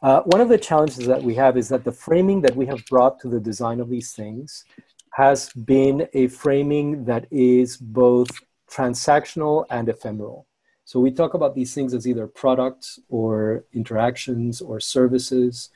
uh, 0.02 0.22
one 0.22 0.42
of 0.42 0.50
the 0.50 0.58
challenges 0.58 1.06
that 1.06 1.22
we 1.22 1.36
have 1.36 1.58
is 1.58 1.70
that 1.70 1.84
the 1.84 1.92
framing 1.92 2.42
that 2.42 2.56
we 2.56 2.66
have 2.66 2.84
brought 2.88 3.20
to 3.20 3.28
the 3.28 3.40
design 3.40 3.80
of 3.80 3.90
these 3.90 4.14
things 4.14 4.66
has 5.14 5.52
been 5.52 6.08
a 6.14 6.28
framing 6.28 7.06
that 7.06 7.28
is 7.30 7.78
both 7.78 8.30
transactional 8.70 9.66
and 9.70 9.90
ephemeral. 9.90 10.48
So 10.92 11.00
we 11.00 11.12
talk 11.12 11.34
about 11.34 11.56
these 11.56 11.74
things 11.74 11.94
as 11.94 12.06
either 12.06 12.28
products 12.28 13.00
or 13.10 13.64
interactions 13.74 14.62
or 14.62 14.80
services. 14.80 15.70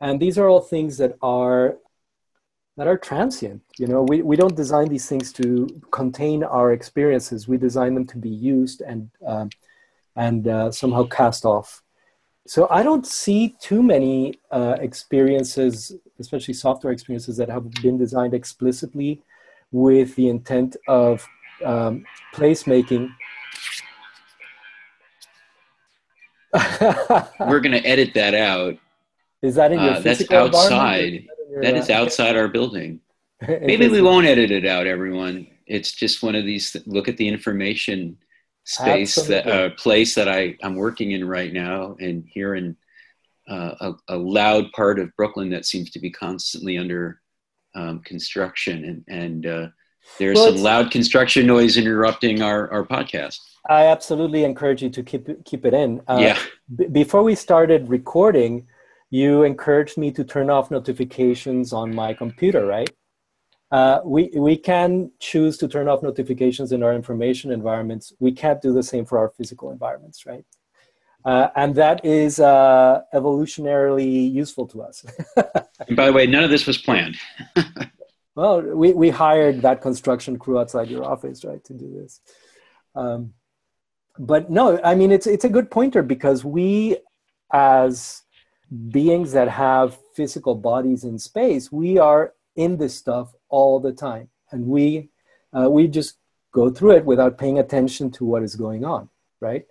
And 0.00 0.18
these 0.18 0.38
are 0.38 0.48
all 0.48 0.60
things 0.60 0.92
that 0.98 1.12
are 1.22 1.76
that 2.76 2.88
are 2.88 2.98
transient. 2.98 3.62
You 3.78 3.86
know, 3.86 4.02
we, 4.02 4.16
we 4.22 4.36
don't 4.36 4.56
design 4.56 4.88
these 4.88 5.08
things 5.08 5.32
to 5.34 5.66
contain 5.90 6.44
our 6.44 6.72
experiences. 6.72 7.48
We 7.48 7.56
design 7.56 7.94
them 7.94 8.06
to 8.08 8.18
be 8.18 8.34
used 8.54 8.82
and 8.82 9.08
um, 9.24 9.50
and 10.16 10.48
uh, 10.48 10.70
somehow 10.72 11.04
cast 11.04 11.44
off 11.44 11.82
so 12.46 12.68
I 12.70 12.82
don't 12.84 13.06
see 13.06 13.56
too 13.60 13.82
many 13.82 14.38
uh, 14.52 14.76
experiences, 14.80 15.92
especially 16.20 16.54
software 16.54 16.92
experiences, 16.92 17.36
that 17.38 17.48
have 17.48 17.68
been 17.82 17.98
designed 17.98 18.34
explicitly 18.34 19.22
with 19.72 20.14
the 20.14 20.28
intent 20.28 20.76
of 20.86 21.26
um, 21.64 22.04
placemaking. 22.34 23.10
We're 27.40 27.60
going 27.60 27.72
to 27.72 27.86
edit 27.86 28.14
that 28.14 28.34
out. 28.34 28.76
Is 29.42 29.54
that 29.56 29.72
in 29.72 29.80
your 29.80 29.94
uh, 29.94 30.00
That's 30.00 30.30
outside. 30.30 31.26
That, 31.52 31.62
that 31.62 31.76
is 31.76 31.90
uh, 31.90 31.94
outside 31.94 32.36
our 32.36 32.48
building. 32.48 33.00
Maybe 33.48 33.88
we 33.88 34.02
won't 34.02 34.26
edit 34.26 34.50
it 34.50 34.66
out, 34.66 34.86
everyone. 34.86 35.46
It's 35.66 35.92
just 35.92 36.22
one 36.22 36.34
of 36.34 36.44
these. 36.44 36.72
Th- 36.72 36.86
look 36.86 37.08
at 37.08 37.16
the 37.16 37.28
information 37.28 38.18
space 38.64 39.16
Absolutely. 39.18 39.50
that 39.50 39.64
uh, 39.64 39.74
place 39.76 40.14
that 40.14 40.28
I 40.28 40.56
I'm 40.62 40.76
working 40.76 41.12
in 41.12 41.26
right 41.26 41.52
now, 41.52 41.96
and 42.00 42.24
here 42.26 42.54
in 42.54 42.76
uh, 43.48 43.74
a, 43.80 44.14
a, 44.14 44.16
loud 44.16 44.72
part 44.72 44.98
of 44.98 45.14
Brooklyn 45.16 45.50
that 45.50 45.66
seems 45.66 45.90
to 45.90 46.00
be 46.00 46.10
constantly 46.10 46.78
under 46.78 47.20
um, 47.74 48.00
construction, 48.00 48.84
and 48.84 49.04
and 49.08 49.46
uh, 49.46 49.66
there's 50.18 50.36
well, 50.36 50.52
some 50.52 50.62
loud 50.62 50.90
construction 50.90 51.46
noise 51.46 51.76
interrupting 51.76 52.42
our 52.42 52.70
our 52.72 52.84
podcast. 52.84 53.38
I 53.68 53.86
absolutely 53.86 54.44
encourage 54.44 54.82
you 54.82 54.90
to 54.90 55.02
keep 55.02 55.44
keep 55.44 55.64
it 55.64 55.74
in. 55.74 56.00
Uh, 56.08 56.18
yeah. 56.20 56.38
B- 56.74 56.86
before 56.86 57.22
we 57.22 57.34
started 57.34 57.88
recording, 57.88 58.66
you 59.10 59.42
encouraged 59.42 59.98
me 59.98 60.10
to 60.12 60.24
turn 60.24 60.50
off 60.50 60.70
notifications 60.70 61.72
on 61.72 61.94
my 61.94 62.14
computer, 62.14 62.66
right? 62.66 62.90
Uh, 63.72 64.00
we, 64.04 64.30
we 64.34 64.56
can 64.56 65.10
choose 65.18 65.58
to 65.58 65.66
turn 65.66 65.88
off 65.88 66.02
notifications 66.02 66.70
in 66.70 66.82
our 66.82 66.94
information 66.94 67.50
environments. 67.50 68.12
We 68.20 68.30
can't 68.32 68.62
do 68.62 68.72
the 68.72 68.82
same 68.82 69.04
for 69.04 69.18
our 69.18 69.30
physical 69.30 69.72
environments, 69.72 70.24
right? 70.24 70.44
Uh, 71.24 71.48
and 71.56 71.74
that 71.74 72.04
is 72.04 72.38
uh, 72.38 73.00
evolutionarily 73.12 74.32
useful 74.32 74.66
to 74.68 74.82
us. 74.82 75.04
and 75.88 75.96
by 75.96 76.06
the 76.06 76.12
way, 76.12 76.26
none 76.26 76.44
of 76.44 76.50
this 76.50 76.66
was 76.66 76.78
planned. 76.78 77.16
well, 78.36 78.60
we, 78.60 78.92
we 78.92 79.08
hired 79.08 79.62
that 79.62 79.80
construction 79.80 80.38
crew 80.38 80.60
outside 80.60 80.88
your 80.88 81.04
office, 81.04 81.44
right, 81.44 81.64
to 81.64 81.72
do 81.72 81.92
this. 82.00 82.20
Um, 82.94 83.32
but 84.18 84.50
no, 84.50 84.78
I 84.84 84.94
mean, 84.94 85.10
it's, 85.10 85.26
it's 85.26 85.44
a 85.44 85.48
good 85.48 85.70
pointer 85.70 86.02
because 86.02 86.44
we, 86.44 86.98
as 87.52 88.22
beings 88.90 89.32
that 89.32 89.48
have 89.48 89.98
physical 90.14 90.54
bodies 90.54 91.02
in 91.02 91.18
space, 91.18 91.72
we 91.72 91.98
are 91.98 92.34
in 92.56 92.76
this 92.76 92.94
stuff 92.94 93.34
all 93.48 93.80
the 93.80 93.92
time, 93.92 94.28
and 94.50 94.66
we 94.66 95.08
uh, 95.52 95.70
we 95.70 95.86
just 95.86 96.16
go 96.52 96.70
through 96.70 96.92
it 96.92 97.04
without 97.04 97.38
paying 97.38 97.58
attention 97.58 98.10
to 98.10 98.24
what 98.24 98.42
is 98.42 98.56
going 98.56 98.84
on, 98.84 99.08
right? 99.40 99.64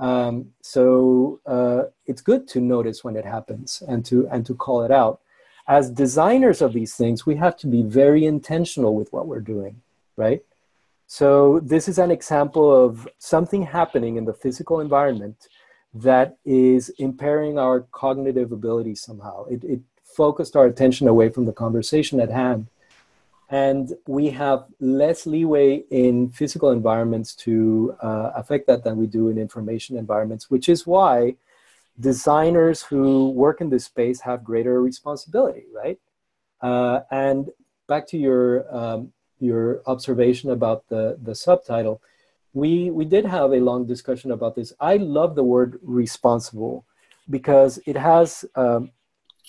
Um, 0.00 0.52
so 0.62 1.40
uh, 1.46 1.84
it's 2.06 2.22
good 2.22 2.48
to 2.48 2.60
notice 2.60 3.04
when 3.04 3.16
it 3.16 3.24
happens 3.24 3.82
and 3.86 4.04
to 4.06 4.28
and 4.28 4.46
to 4.46 4.54
call 4.54 4.82
it 4.84 4.90
out. 4.90 5.20
As 5.68 5.90
designers 5.90 6.62
of 6.62 6.72
these 6.72 6.94
things, 6.94 7.26
we 7.26 7.36
have 7.36 7.56
to 7.58 7.66
be 7.66 7.82
very 7.82 8.24
intentional 8.24 8.94
with 8.94 9.12
what 9.12 9.26
we're 9.26 9.40
doing, 9.40 9.82
right? 10.16 10.42
So 11.06 11.60
this 11.60 11.88
is 11.88 11.98
an 11.98 12.10
example 12.10 12.84
of 12.84 13.06
something 13.18 13.62
happening 13.62 14.16
in 14.16 14.24
the 14.24 14.32
physical 14.32 14.80
environment 14.80 15.48
that 15.94 16.38
is 16.44 16.88
impairing 16.98 17.58
our 17.58 17.80
cognitive 17.92 18.50
ability 18.52 18.94
somehow. 18.94 19.44
It, 19.44 19.62
it 19.64 19.80
focused 20.04 20.56
our 20.56 20.66
attention 20.66 21.06
away 21.06 21.28
from 21.28 21.44
the 21.44 21.52
conversation 21.52 22.18
at 22.18 22.30
hand. 22.30 22.68
And 23.50 23.94
we 24.06 24.28
have 24.30 24.66
less 24.80 25.26
leeway 25.26 25.84
in 25.90 26.30
physical 26.30 26.70
environments 26.70 27.34
to 27.36 27.94
uh, 28.02 28.32
affect 28.34 28.66
that 28.66 28.84
than 28.84 28.96
we 28.96 29.06
do 29.06 29.28
in 29.28 29.38
information 29.38 29.96
environments, 29.96 30.50
which 30.50 30.68
is 30.68 30.86
why 30.86 31.36
designers 32.00 32.82
who 32.82 33.30
work 33.30 33.60
in 33.60 33.70
this 33.70 33.84
space 33.84 34.20
have 34.20 34.44
greater 34.44 34.80
responsibility, 34.82 35.64
right? 35.74 35.98
Uh, 36.60 37.00
and 37.10 37.48
back 37.86 38.06
to 38.08 38.18
your 38.18 38.74
um, 38.74 39.12
your 39.40 39.82
observation 39.86 40.50
about 40.50 40.88
the 40.88 41.18
the 41.22 41.34
subtitle, 41.34 42.00
we 42.52 42.90
we 42.90 43.04
did 43.04 43.24
have 43.24 43.52
a 43.52 43.60
long 43.60 43.86
discussion 43.86 44.30
about 44.32 44.54
this. 44.54 44.72
I 44.80 44.96
love 44.96 45.34
the 45.34 45.44
word 45.44 45.78
responsible 45.82 46.84
because 47.30 47.78
it 47.86 47.96
has 47.96 48.44
um, 48.56 48.90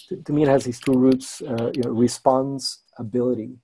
to, 0.07 0.21
to, 0.23 0.33
me, 0.33 0.43
it 0.43 0.49
has 0.49 0.63
these 0.63 0.79
two 0.79 0.93
roots, 0.93 1.41
uh, 1.41 1.71
you 1.73 1.83
know, 1.83 1.91
response 1.91 2.79
ability, 2.97 3.57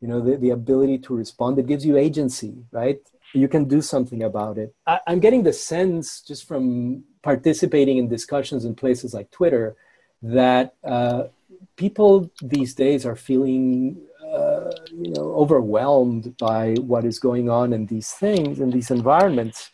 you 0.00 0.08
know, 0.08 0.20
the, 0.20 0.36
the 0.36 0.50
ability 0.50 0.98
to 0.98 1.14
respond. 1.14 1.58
It 1.58 1.66
gives 1.66 1.84
you 1.84 1.96
agency, 1.96 2.54
right? 2.72 2.98
You 3.36 3.48
can 3.48 3.64
do 3.64 3.80
something 3.82 4.22
about 4.22 4.58
it. 4.58 4.74
I, 4.86 5.00
I'm 5.06 5.20
getting 5.20 5.42
the 5.42 5.52
sense 5.52 6.20
just 6.20 6.46
from 6.48 7.04
participating 7.22 7.98
in 7.98 8.08
discussions 8.08 8.64
in 8.64 8.74
places 8.74 9.14
like 9.14 9.30
Twitter 9.30 9.76
that 10.22 10.74
uh, 10.84 11.24
people 11.76 12.30
these 12.40 12.74
days 12.74 13.04
are 13.04 13.16
feeling 13.16 13.98
uh, 14.32 14.70
you 14.92 15.12
know 15.14 15.34
overwhelmed 15.34 16.36
by 16.38 16.74
what 16.92 17.04
is 17.04 17.18
going 17.18 17.48
on 17.50 17.72
in 17.72 17.86
these 17.86 18.10
things 18.12 18.60
in 18.60 18.70
these 18.70 18.90
environments 18.90 19.70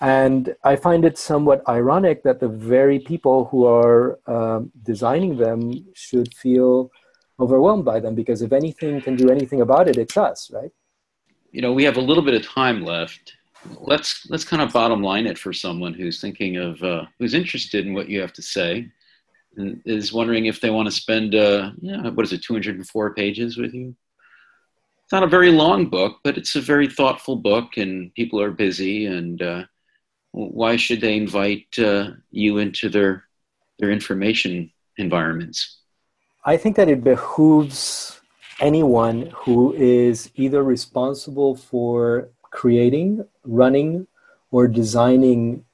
and 0.00 0.54
I 0.62 0.76
find 0.76 1.04
it 1.04 1.16
somewhat 1.16 1.66
ironic 1.68 2.22
that 2.24 2.40
the 2.40 2.48
very 2.48 2.98
people 2.98 3.46
who 3.46 3.64
are 3.64 4.18
um, 4.26 4.70
designing 4.82 5.36
them 5.36 5.86
should 5.94 6.34
feel 6.34 6.90
overwhelmed 7.40 7.84
by 7.84 8.00
them 8.00 8.14
because 8.14 8.42
if 8.42 8.52
anything 8.52 9.00
can 9.00 9.16
do 9.16 9.30
anything 9.30 9.62
about 9.62 9.88
it, 9.88 9.96
it's 9.96 10.16
us, 10.16 10.50
right? 10.52 10.70
You 11.56 11.62
know, 11.62 11.72
we 11.72 11.84
have 11.84 11.96
a 11.96 12.02
little 12.02 12.22
bit 12.22 12.34
of 12.34 12.46
time 12.46 12.82
left. 12.84 13.32
Let's 13.80 14.28
let's 14.28 14.44
kind 14.44 14.60
of 14.60 14.74
bottom 14.74 15.02
line 15.02 15.26
it 15.26 15.38
for 15.38 15.54
someone 15.54 15.94
who's 15.94 16.20
thinking 16.20 16.58
of 16.58 16.82
uh, 16.82 17.06
who's 17.18 17.32
interested 17.32 17.86
in 17.86 17.94
what 17.94 18.10
you 18.10 18.20
have 18.20 18.34
to 18.34 18.42
say 18.42 18.90
and 19.56 19.80
is 19.86 20.12
wondering 20.12 20.44
if 20.44 20.60
they 20.60 20.68
want 20.68 20.86
to 20.86 20.92
spend 20.92 21.34
uh, 21.34 21.70
yeah, 21.80 22.10
what 22.10 22.26
is 22.26 22.34
it, 22.34 22.42
204 22.42 23.14
pages 23.14 23.56
with 23.56 23.72
you? 23.72 23.96
It's 25.04 25.12
not 25.12 25.22
a 25.22 25.26
very 25.26 25.50
long 25.50 25.88
book, 25.88 26.18
but 26.22 26.36
it's 26.36 26.56
a 26.56 26.60
very 26.60 26.88
thoughtful 26.88 27.36
book, 27.36 27.78
and 27.78 28.12
people 28.14 28.38
are 28.38 28.50
busy 28.50 29.06
and. 29.06 29.40
Uh, 29.40 29.64
why 30.32 30.76
should 30.76 31.00
they 31.00 31.16
invite 31.16 31.78
uh, 31.78 32.10
you 32.30 32.58
into 32.58 32.90
their 32.90 33.24
their 33.78 33.90
information 33.90 34.70
environments? 34.98 35.78
I 36.44 36.58
think 36.58 36.76
that 36.76 36.90
it 36.90 37.02
behooves 37.02 38.15
anyone 38.60 39.32
who 39.34 39.74
is 39.74 40.30
either 40.34 40.62
responsible 40.62 41.54
for 41.54 42.30
creating, 42.50 43.26
running, 43.44 44.06
or 44.50 44.68
designing 44.68 45.64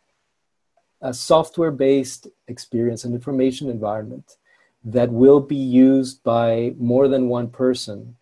a 1.00 1.12
software 1.12 1.70
based 1.70 2.28
experience 2.48 3.04
and 3.04 3.14
information 3.14 3.68
environment 3.68 4.36
that 4.84 5.10
will 5.10 5.40
be 5.40 5.56
used 5.56 6.22
by 6.22 6.74
more 6.78 7.08
than 7.08 7.28
one 7.28 7.48
person. 7.48 8.16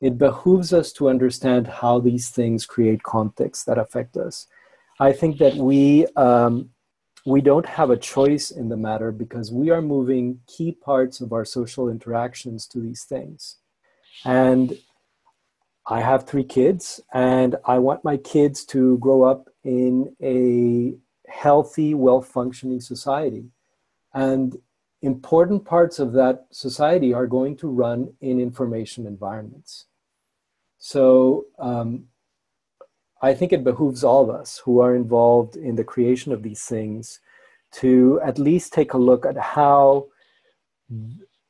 It 0.00 0.18
behooves 0.18 0.72
us 0.72 0.92
to 0.94 1.08
understand 1.08 1.66
how 1.66 2.00
these 2.00 2.30
things 2.30 2.66
create 2.66 3.02
context 3.02 3.66
that 3.66 3.78
affect 3.78 4.16
us 4.16 4.46
I 5.00 5.14
think 5.14 5.38
that 5.38 5.54
we 5.56 6.06
um, 6.14 6.68
we 7.24 7.40
don't 7.40 7.64
have 7.64 7.88
a 7.88 7.96
choice 7.96 8.50
in 8.50 8.68
the 8.68 8.76
matter 8.76 9.10
because 9.10 9.50
we 9.50 9.70
are 9.70 9.80
moving 9.80 10.40
key 10.46 10.72
parts 10.72 11.22
of 11.22 11.32
our 11.32 11.44
social 11.44 11.88
interactions 11.88 12.66
to 12.68 12.80
these 12.80 13.04
things. 13.04 13.56
And 14.24 14.78
I 15.86 16.00
have 16.00 16.26
three 16.26 16.44
kids, 16.44 17.00
and 17.12 17.56
I 17.64 17.78
want 17.78 18.04
my 18.04 18.16
kids 18.16 18.64
to 18.66 18.98
grow 18.98 19.22
up 19.22 19.48
in 19.64 20.14
a 20.22 20.94
healthy, 21.30 21.94
well 21.94 22.22
functioning 22.22 22.80
society. 22.80 23.46
And 24.14 24.56
important 25.02 25.64
parts 25.64 25.98
of 25.98 26.12
that 26.12 26.46
society 26.50 27.12
are 27.14 27.26
going 27.26 27.56
to 27.56 27.68
run 27.68 28.12
in 28.20 28.40
information 28.40 29.06
environments. 29.06 29.86
So, 30.78 31.46
um, 31.58 32.06
I 33.22 33.34
think 33.34 33.52
it 33.52 33.64
behooves 33.64 34.02
all 34.02 34.22
of 34.22 34.34
us 34.34 34.62
who 34.64 34.80
are 34.80 34.94
involved 34.94 35.56
in 35.56 35.74
the 35.74 35.84
creation 35.84 36.32
of 36.32 36.42
these 36.42 36.62
things 36.62 37.20
to 37.72 38.20
at 38.24 38.38
least 38.38 38.72
take 38.72 38.94
a 38.94 38.98
look 38.98 39.26
at 39.26 39.36
how 39.36 40.06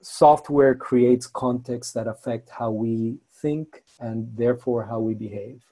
software 0.02 0.74
creates 0.74 1.26
contexts 1.26 1.92
that 1.92 2.06
affect 2.06 2.50
how 2.50 2.70
we 2.70 3.18
think 3.32 3.82
and 3.98 4.28
therefore 4.36 4.84
how 4.84 4.98
we 4.98 5.14
behave. 5.14 5.62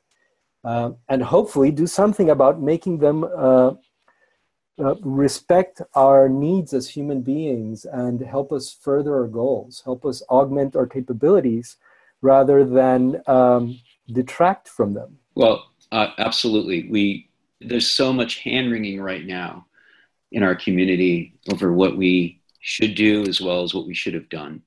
Uh, 0.65 0.91
and 1.09 1.23
hopefully 1.23 1.71
do 1.71 1.87
something 1.87 2.31
about 2.31 2.61
making 2.61 2.99
them 2.99 3.25
uh, 3.25 3.73
uh, 4.81 4.95
respect 5.03 5.81
our 5.95 6.29
needs 6.29 6.73
as 6.73 6.89
human 6.89 7.23
beings 7.23 7.85
and 7.85 8.21
help 8.21 8.53
us 8.53 8.77
further 8.81 9.17
our 9.17 9.27
goals, 9.27 9.83
help 9.85 10.05
us 10.05 10.23
augment 10.31 10.77
our 10.77 10.87
capabilities 10.87 11.77
rather 12.23 12.65
than 12.65 13.21
um, 13.27 13.79
detract 14.13 14.69
from 14.69 14.95
them. 14.95 15.19
Well, 15.35 15.67
uh, 15.93 16.09
absolutely. 16.19 16.89
We 16.89 17.29
there's 17.61 17.89
so 17.89 18.13
much 18.13 18.39
hand 18.39 18.71
wringing 18.71 19.01
right 19.01 19.27
now 19.27 19.67
in 20.31 20.43
our 20.43 20.55
community 20.55 21.35
over 21.51 21.73
what 21.73 21.97
we 21.97 22.38
should 22.69 22.95
do 22.95 23.27
as 23.27 23.41
well 23.41 23.63
as 23.63 23.73
what 23.73 23.87
we 23.87 23.95
should 23.95 24.13
have 24.13 24.29
done. 24.29 24.61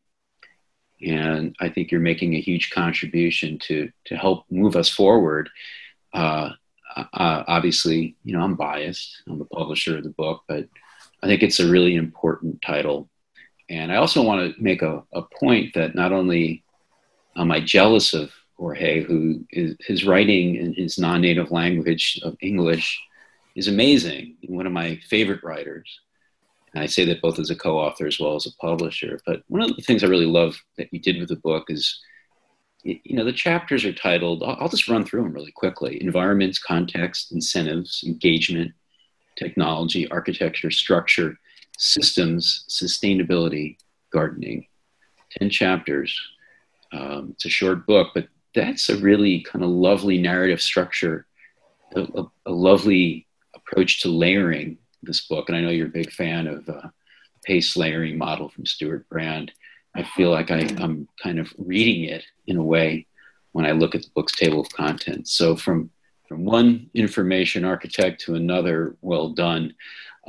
And 1.05 1.55
I 1.59 1.69
think 1.69 1.91
you're 1.91 2.01
making 2.01 2.33
a 2.33 2.41
huge 2.41 2.71
contribution 2.71 3.59
to 3.67 3.91
to 4.05 4.15
help 4.15 4.45
move 4.49 4.75
us 4.75 4.89
forward. 4.89 5.49
Uh, 6.11 6.49
uh, 6.95 7.43
obviously, 7.47 8.15
you 8.23 8.33
know 8.33 8.43
I'm 8.43 8.55
biased. 8.55 9.21
I'm 9.27 9.37
the 9.37 9.45
publisher 9.45 9.97
of 9.97 10.03
the 10.03 10.09
book, 10.09 10.41
but 10.47 10.67
I 11.21 11.27
think 11.27 11.43
it's 11.43 11.59
a 11.59 11.69
really 11.69 11.95
important 11.95 12.61
title. 12.63 13.07
And 13.69 13.91
I 13.91 13.97
also 13.97 14.23
want 14.23 14.39
to 14.55 14.61
make 14.61 14.81
a, 14.81 15.03
a 15.13 15.21
point 15.39 15.75
that 15.75 15.93
not 15.93 16.11
only 16.11 16.63
am 17.37 17.51
I 17.51 17.59
jealous 17.61 18.15
of 18.15 18.31
Jorge, 18.57 19.03
who 19.03 19.45
is 19.51 19.75
his 19.79 20.05
writing 20.05 20.55
in 20.55 20.73
his 20.73 20.97
non-native 20.97 21.51
language 21.51 22.19
of 22.23 22.35
English 22.41 22.99
is 23.55 23.67
amazing. 23.67 24.37
One 24.47 24.65
of 24.65 24.73
my 24.73 24.99
favorite 25.07 25.43
writers. 25.43 25.87
I 26.75 26.85
say 26.85 27.03
that 27.05 27.21
both 27.21 27.37
as 27.37 27.49
a 27.49 27.55
co-author 27.55 28.07
as 28.07 28.19
well 28.19 28.35
as 28.35 28.45
a 28.45 28.55
publisher. 28.61 29.19
But 29.25 29.43
one 29.47 29.61
of 29.61 29.75
the 29.75 29.81
things 29.81 30.03
I 30.03 30.07
really 30.07 30.25
love 30.25 30.57
that 30.77 30.87
you 30.91 30.99
did 30.99 31.19
with 31.19 31.29
the 31.29 31.35
book 31.35 31.65
is, 31.69 31.99
you 32.83 33.15
know, 33.15 33.25
the 33.25 33.33
chapters 33.33 33.83
are 33.83 33.93
titled. 33.93 34.41
I'll 34.43 34.69
just 34.69 34.87
run 34.87 35.05
through 35.05 35.23
them 35.23 35.33
really 35.33 35.51
quickly: 35.51 36.01
environments, 36.01 36.59
context, 36.59 37.31
incentives, 37.31 38.03
engagement, 38.05 38.71
technology, 39.35 40.09
architecture, 40.09 40.71
structure, 40.71 41.37
systems, 41.77 42.65
sustainability, 42.69 43.77
gardening. 44.11 44.67
Ten 45.37 45.49
chapters. 45.49 46.19
Um, 46.93 47.31
it's 47.31 47.45
a 47.45 47.49
short 47.49 47.85
book, 47.85 48.09
but 48.13 48.27
that's 48.53 48.89
a 48.89 48.97
really 48.97 49.41
kind 49.41 49.63
of 49.63 49.69
lovely 49.69 50.17
narrative 50.17 50.61
structure, 50.61 51.25
a, 51.95 52.01
a, 52.01 52.31
a 52.47 52.51
lovely 52.51 53.27
approach 53.55 54.01
to 54.01 54.09
layering 54.09 54.77
this 55.03 55.27
book, 55.27 55.49
and 55.49 55.57
I 55.57 55.61
know 55.61 55.69
you're 55.69 55.87
a 55.87 55.91
big 55.91 56.11
fan 56.11 56.47
of 56.47 56.67
uh, 56.69 56.89
pace 57.43 57.75
layering 57.75 58.17
model 58.17 58.49
from 58.49 58.65
Stewart 58.65 59.07
Brand. 59.09 59.51
I 59.95 60.03
feel 60.03 60.31
like 60.31 60.51
I, 60.51 60.59
am 60.79 61.07
kind 61.21 61.39
of 61.39 61.53
reading 61.57 62.05
it 62.05 62.23
in 62.47 62.57
a 62.57 62.63
way 62.63 63.07
when 63.51 63.65
I 63.65 63.71
look 63.71 63.95
at 63.95 64.03
the 64.03 64.11
book's 64.15 64.35
table 64.35 64.61
of 64.61 64.69
contents. 64.69 65.33
So 65.33 65.55
from 65.55 65.89
from 66.31 66.45
one 66.45 66.89
information 66.93 67.65
architect 67.65 68.21
to 68.21 68.35
another, 68.35 68.95
well 69.01 69.27
done. 69.27 69.73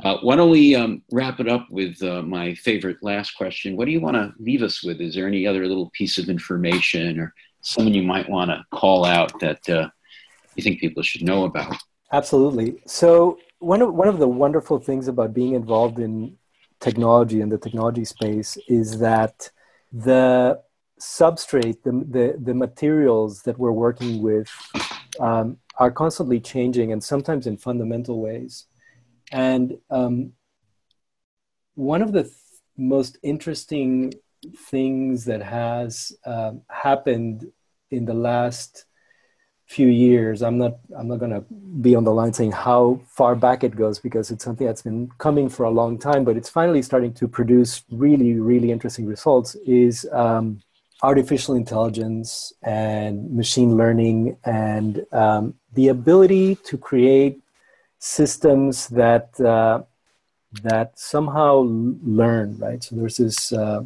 Uh, 0.03 0.17
why 0.17 0.35
don't 0.35 0.49
we 0.49 0.75
um, 0.75 1.01
wrap 1.13 1.39
it 1.39 1.47
up 1.47 1.65
with 1.69 2.03
uh, 2.03 2.21
my 2.21 2.53
favorite 2.55 2.97
last 3.01 3.31
question? 3.37 3.77
What 3.77 3.85
do 3.85 3.91
you 3.91 4.01
want 4.01 4.17
to 4.17 4.33
leave 4.37 4.63
us 4.63 4.83
with? 4.83 4.99
Is 4.99 5.15
there 5.15 5.27
any 5.27 5.47
other 5.47 5.65
little 5.65 5.91
piece 5.91 6.17
of 6.17 6.27
information 6.27 7.21
or 7.21 7.33
someone 7.61 7.93
you 7.93 8.03
might 8.03 8.29
want 8.29 8.51
to 8.51 8.65
call 8.69 9.05
out 9.05 9.39
that 9.39 9.69
uh, 9.69 9.87
you 10.57 10.63
think 10.63 10.81
people 10.81 11.03
should 11.03 11.23
know 11.23 11.45
about? 11.45 11.77
Absolutely. 12.11 12.81
So 12.85 13.37
one 13.63 13.81
of 13.81 13.93
one 13.93 14.07
of 14.07 14.19
the 14.19 14.27
wonderful 14.27 14.79
things 14.79 15.07
about 15.07 15.33
being 15.33 15.53
involved 15.53 15.99
in 15.99 16.37
technology 16.79 17.41
and 17.41 17.51
the 17.51 17.57
technology 17.57 18.03
space 18.03 18.57
is 18.67 18.99
that 18.99 19.49
the 19.91 20.61
substrate, 20.99 21.81
the 21.83 21.91
the, 22.15 22.37
the 22.39 22.53
materials 22.53 23.43
that 23.43 23.57
we're 23.57 23.71
working 23.71 24.21
with, 24.21 24.49
um, 25.19 25.57
are 25.77 25.91
constantly 25.91 26.39
changing 26.39 26.91
and 26.91 27.03
sometimes 27.03 27.47
in 27.47 27.57
fundamental 27.57 28.21
ways. 28.21 28.65
And 29.31 29.77
um, 29.89 30.33
one 31.75 32.01
of 32.01 32.11
the 32.11 32.23
th- 32.23 32.35
most 32.77 33.17
interesting 33.23 34.13
things 34.69 35.25
that 35.25 35.41
has 35.41 36.11
um, 36.25 36.61
happened 36.69 37.51
in 37.91 38.05
the 38.05 38.13
last 38.13 38.85
few 39.75 39.87
years 40.07 40.41
i'm 40.47 40.57
not 40.63 40.73
i'm 40.97 41.07
not 41.07 41.19
to 41.37 41.43
be 41.81 41.95
on 41.99 42.03
the 42.03 42.15
line 42.19 42.33
saying 42.33 42.51
how 42.51 42.81
far 43.19 43.33
back 43.35 43.63
it 43.63 43.75
goes 43.75 43.97
because 44.07 44.31
it's 44.31 44.43
something 44.43 44.67
that's 44.67 44.85
been 44.89 45.09
coming 45.17 45.47
for 45.55 45.63
a 45.63 45.73
long 45.79 45.97
time 45.97 46.23
but 46.23 46.37
it's 46.37 46.51
finally 46.59 46.81
starting 46.81 47.13
to 47.13 47.27
produce 47.27 47.83
really 48.05 48.31
really 48.51 48.69
interesting 48.71 49.05
results 49.05 49.55
is 49.65 50.07
um, 50.11 50.45
artificial 51.03 51.55
intelligence 51.55 52.53
and 52.63 53.13
machine 53.41 53.75
learning 53.75 54.37
and 54.45 55.05
um, 55.11 55.53
the 55.73 55.89
ability 55.89 56.55
to 56.55 56.77
create 56.77 57.41
systems 57.99 58.87
that 58.89 59.27
uh, 59.39 59.81
that 60.61 60.97
somehow 60.97 61.65
learn 62.19 62.57
right? 62.59 62.83
So 62.83 62.95
there's 62.95 63.17
this 63.17 63.51
uh, 63.51 63.83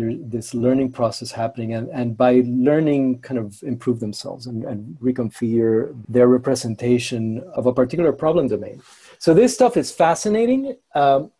there's 0.00 0.18
this 0.20 0.54
learning 0.54 0.92
process 0.92 1.30
happening 1.30 1.74
and, 1.74 1.88
and 1.90 2.16
by 2.16 2.42
learning 2.46 3.20
kind 3.20 3.38
of 3.38 3.62
improve 3.62 4.00
themselves 4.00 4.46
and, 4.46 4.64
and 4.64 4.96
reconfigure 5.00 5.94
their 6.08 6.28
representation 6.28 7.40
of 7.54 7.66
a 7.66 7.72
particular 7.72 8.12
problem 8.12 8.48
domain. 8.48 8.82
So 9.18 9.34
this 9.34 9.54
stuff 9.54 9.76
is 9.76 9.90
fascinating 9.90 10.76
um, 10.94 11.30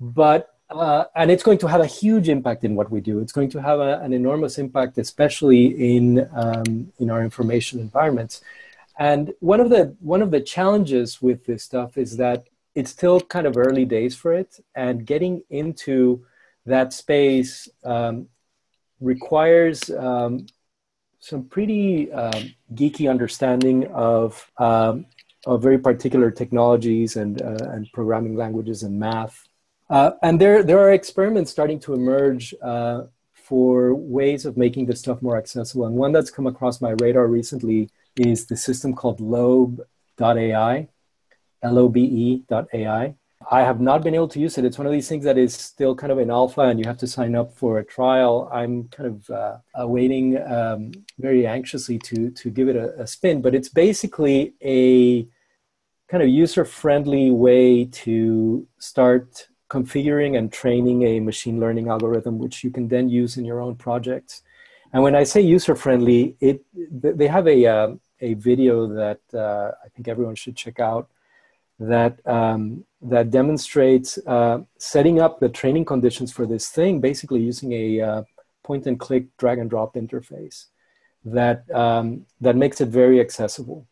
but 0.00 0.48
uh, 0.70 1.04
and 1.14 1.30
it's 1.30 1.42
going 1.42 1.58
to 1.58 1.66
have 1.66 1.80
a 1.80 1.86
huge 1.86 2.28
impact 2.28 2.64
in 2.64 2.74
what 2.74 2.90
we 2.90 3.00
do. 3.00 3.20
It's 3.20 3.32
going 3.32 3.50
to 3.50 3.60
have 3.60 3.78
a, 3.78 4.00
an 4.00 4.12
enormous 4.12 4.58
impact 4.58 4.98
especially 4.98 5.96
in 5.96 6.28
um, 6.34 6.92
in 6.98 7.10
our 7.10 7.22
information 7.22 7.78
environments. 7.78 8.42
And 8.98 9.32
one 9.40 9.60
of 9.60 9.70
the 9.70 9.94
one 10.00 10.22
of 10.22 10.30
the 10.30 10.40
challenges 10.40 11.20
with 11.20 11.44
this 11.46 11.62
stuff 11.62 11.98
is 11.98 12.16
that 12.16 12.46
it's 12.74 12.90
still 12.90 13.20
kind 13.20 13.46
of 13.46 13.56
early 13.56 13.84
days 13.84 14.16
for 14.16 14.32
it 14.32 14.60
and 14.74 15.06
getting 15.06 15.42
into 15.50 16.24
that 16.66 16.92
space 16.92 17.68
um, 17.84 18.28
requires 19.00 19.90
um, 19.90 20.46
some 21.18 21.44
pretty 21.44 22.10
um, 22.12 22.54
geeky 22.74 23.08
understanding 23.10 23.86
of, 23.88 24.50
um, 24.58 25.06
of 25.46 25.62
very 25.62 25.78
particular 25.78 26.30
technologies 26.30 27.16
and, 27.16 27.40
uh, 27.42 27.70
and 27.70 27.90
programming 27.92 28.36
languages 28.36 28.82
and 28.82 28.98
math. 28.98 29.46
Uh, 29.90 30.12
and 30.22 30.40
there, 30.40 30.62
there 30.62 30.78
are 30.78 30.92
experiments 30.92 31.50
starting 31.50 31.78
to 31.78 31.94
emerge 31.94 32.54
uh, 32.62 33.02
for 33.34 33.94
ways 33.94 34.46
of 34.46 34.56
making 34.56 34.86
this 34.86 35.00
stuff 35.00 35.20
more 35.20 35.36
accessible. 35.36 35.86
And 35.86 35.96
one 35.96 36.12
that's 36.12 36.30
come 36.30 36.46
across 36.46 36.80
my 36.80 36.90
radar 37.00 37.26
recently 37.26 37.90
is 38.16 38.46
the 38.46 38.56
system 38.56 38.94
called 38.94 39.20
lobe.ai, 39.20 40.88
L-O-B-E.ai. 41.62 43.14
I 43.50 43.60
have 43.62 43.80
not 43.80 44.02
been 44.02 44.14
able 44.14 44.28
to 44.28 44.40
use 44.40 44.58
it. 44.58 44.64
It's 44.64 44.78
one 44.78 44.86
of 44.86 44.92
these 44.92 45.08
things 45.08 45.24
that 45.24 45.38
is 45.38 45.54
still 45.54 45.94
kind 45.94 46.12
of 46.12 46.18
in 46.18 46.30
alpha, 46.30 46.62
and 46.62 46.78
you 46.78 46.86
have 46.86 46.98
to 46.98 47.06
sign 47.06 47.34
up 47.34 47.54
for 47.54 47.78
a 47.78 47.84
trial. 47.84 48.48
I'm 48.52 48.88
kind 48.88 49.08
of 49.08 49.30
uh, 49.30 49.86
waiting 49.86 50.40
um, 50.42 50.92
very 51.18 51.46
anxiously 51.46 51.98
to 51.98 52.30
to 52.30 52.50
give 52.50 52.68
it 52.68 52.76
a, 52.76 53.00
a 53.00 53.06
spin. 53.06 53.42
But 53.42 53.54
it's 53.54 53.68
basically 53.68 54.54
a 54.62 55.26
kind 56.08 56.22
of 56.22 56.28
user 56.28 56.64
friendly 56.64 57.30
way 57.30 57.86
to 57.86 58.66
start 58.78 59.48
configuring 59.70 60.36
and 60.36 60.52
training 60.52 61.02
a 61.04 61.20
machine 61.20 61.58
learning 61.58 61.88
algorithm, 61.88 62.38
which 62.38 62.62
you 62.62 62.70
can 62.70 62.88
then 62.88 63.08
use 63.08 63.38
in 63.38 63.44
your 63.44 63.60
own 63.60 63.74
projects. 63.74 64.42
And 64.92 65.02
when 65.02 65.16
I 65.16 65.24
say 65.24 65.40
user 65.40 65.74
friendly, 65.74 66.36
it 66.40 66.62
they 66.74 67.26
have 67.26 67.46
a 67.48 67.66
uh, 67.66 67.88
a 68.20 68.34
video 68.34 68.86
that 68.86 69.20
uh, 69.34 69.72
I 69.84 69.88
think 69.88 70.08
everyone 70.08 70.34
should 70.34 70.56
check 70.56 70.78
out 70.78 71.08
that 71.78 72.24
um, 72.26 72.84
that 73.00 73.30
demonstrates 73.30 74.18
uh, 74.26 74.60
setting 74.78 75.20
up 75.20 75.40
the 75.40 75.48
training 75.48 75.84
conditions 75.84 76.32
for 76.32 76.46
this 76.46 76.68
thing, 76.68 77.00
basically 77.00 77.40
using 77.40 77.72
a 77.72 78.00
uh, 78.00 78.22
point 78.62 78.86
and 78.86 78.98
click 78.98 79.24
drag 79.38 79.58
and 79.58 79.68
drop 79.68 79.94
interface 79.94 80.66
that 81.24 81.68
um, 81.74 82.26
that 82.40 82.56
makes 82.56 82.80
it 82.80 82.88
very 82.88 83.20
accessible. 83.20 83.86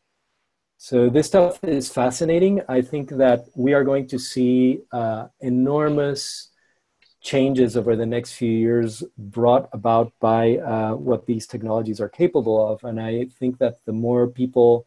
So 0.76 1.10
this 1.10 1.26
stuff 1.26 1.62
is 1.62 1.90
fascinating. 1.90 2.62
I 2.68 2.80
think 2.80 3.10
that 3.10 3.44
we 3.54 3.74
are 3.74 3.84
going 3.84 4.06
to 4.08 4.18
see 4.18 4.80
uh, 4.92 5.26
enormous 5.40 6.48
changes 7.20 7.76
over 7.76 7.96
the 7.96 8.06
next 8.06 8.32
few 8.32 8.50
years 8.50 9.04
brought 9.18 9.68
about 9.74 10.12
by 10.20 10.56
uh, 10.56 10.94
what 10.94 11.26
these 11.26 11.46
technologies 11.46 12.00
are 12.00 12.08
capable 12.08 12.66
of, 12.72 12.82
and 12.82 12.98
I 12.98 13.26
think 13.38 13.58
that 13.58 13.84
the 13.84 13.92
more 13.92 14.26
people 14.26 14.86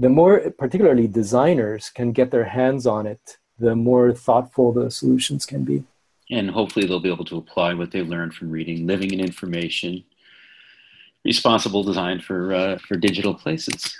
the 0.00 0.08
more 0.08 0.50
particularly 0.58 1.06
designers 1.06 1.90
can 1.90 2.10
get 2.10 2.30
their 2.30 2.46
hands 2.46 2.86
on 2.86 3.06
it, 3.06 3.36
the 3.58 3.76
more 3.76 4.14
thoughtful 4.14 4.72
the 4.72 4.90
solutions 4.90 5.44
can 5.44 5.62
be. 5.62 5.84
And 6.30 6.48
hopefully 6.48 6.86
they'll 6.86 7.00
be 7.00 7.12
able 7.12 7.26
to 7.26 7.36
apply 7.36 7.74
what 7.74 7.90
they 7.90 8.00
learned 8.00 8.32
from 8.32 8.50
reading 8.50 8.86
Living 8.86 9.12
in 9.12 9.20
Information, 9.20 10.02
Responsible 11.22 11.82
Design 11.82 12.18
for, 12.18 12.54
uh, 12.54 12.78
for 12.78 12.96
Digital 12.96 13.34
Places. 13.34 13.94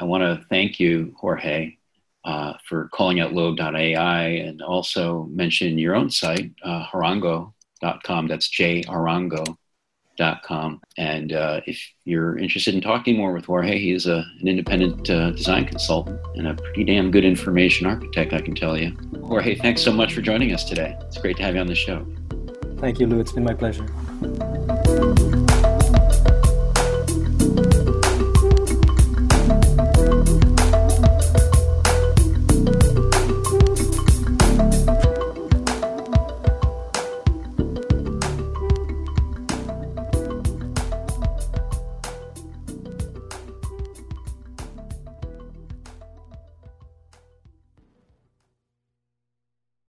I 0.00 0.04
want 0.04 0.22
to 0.24 0.44
thank 0.48 0.80
you, 0.80 1.14
Jorge, 1.16 1.76
uh, 2.24 2.54
for 2.68 2.88
calling 2.88 3.20
out 3.20 3.32
Lobe.ai 3.32 4.24
and 4.24 4.60
also 4.60 5.28
mention 5.30 5.78
your 5.78 5.94
own 5.94 6.10
site, 6.10 6.50
uh, 6.64 6.86
Jarango.com. 6.86 8.26
That's 8.26 8.48
J 8.48 8.82
Arango 8.84 9.56
com. 10.18 10.80
And 10.96 11.32
uh, 11.32 11.60
if 11.66 11.80
you're 12.04 12.38
interested 12.38 12.74
in 12.74 12.80
talking 12.80 13.16
more 13.16 13.32
with 13.32 13.44
Jorge, 13.44 13.78
he 13.78 13.92
is 13.92 14.06
a, 14.06 14.24
an 14.40 14.48
independent 14.48 15.08
uh, 15.08 15.30
design 15.30 15.66
consultant 15.66 16.20
and 16.36 16.48
a 16.48 16.54
pretty 16.54 16.84
damn 16.84 17.10
good 17.10 17.24
information 17.24 17.86
architect, 17.86 18.32
I 18.32 18.40
can 18.40 18.54
tell 18.54 18.76
you. 18.76 18.96
Jorge, 19.22 19.54
thanks 19.54 19.82
so 19.82 19.92
much 19.92 20.14
for 20.14 20.20
joining 20.20 20.52
us 20.52 20.64
today. 20.64 20.96
It's 21.02 21.18
great 21.18 21.36
to 21.38 21.42
have 21.42 21.54
you 21.54 21.60
on 21.60 21.66
the 21.66 21.74
show. 21.74 22.06
Thank 22.78 22.98
you, 22.98 23.06
Lou. 23.06 23.20
It's 23.20 23.32
been 23.32 23.44
my 23.44 23.54
pleasure. 23.54 23.86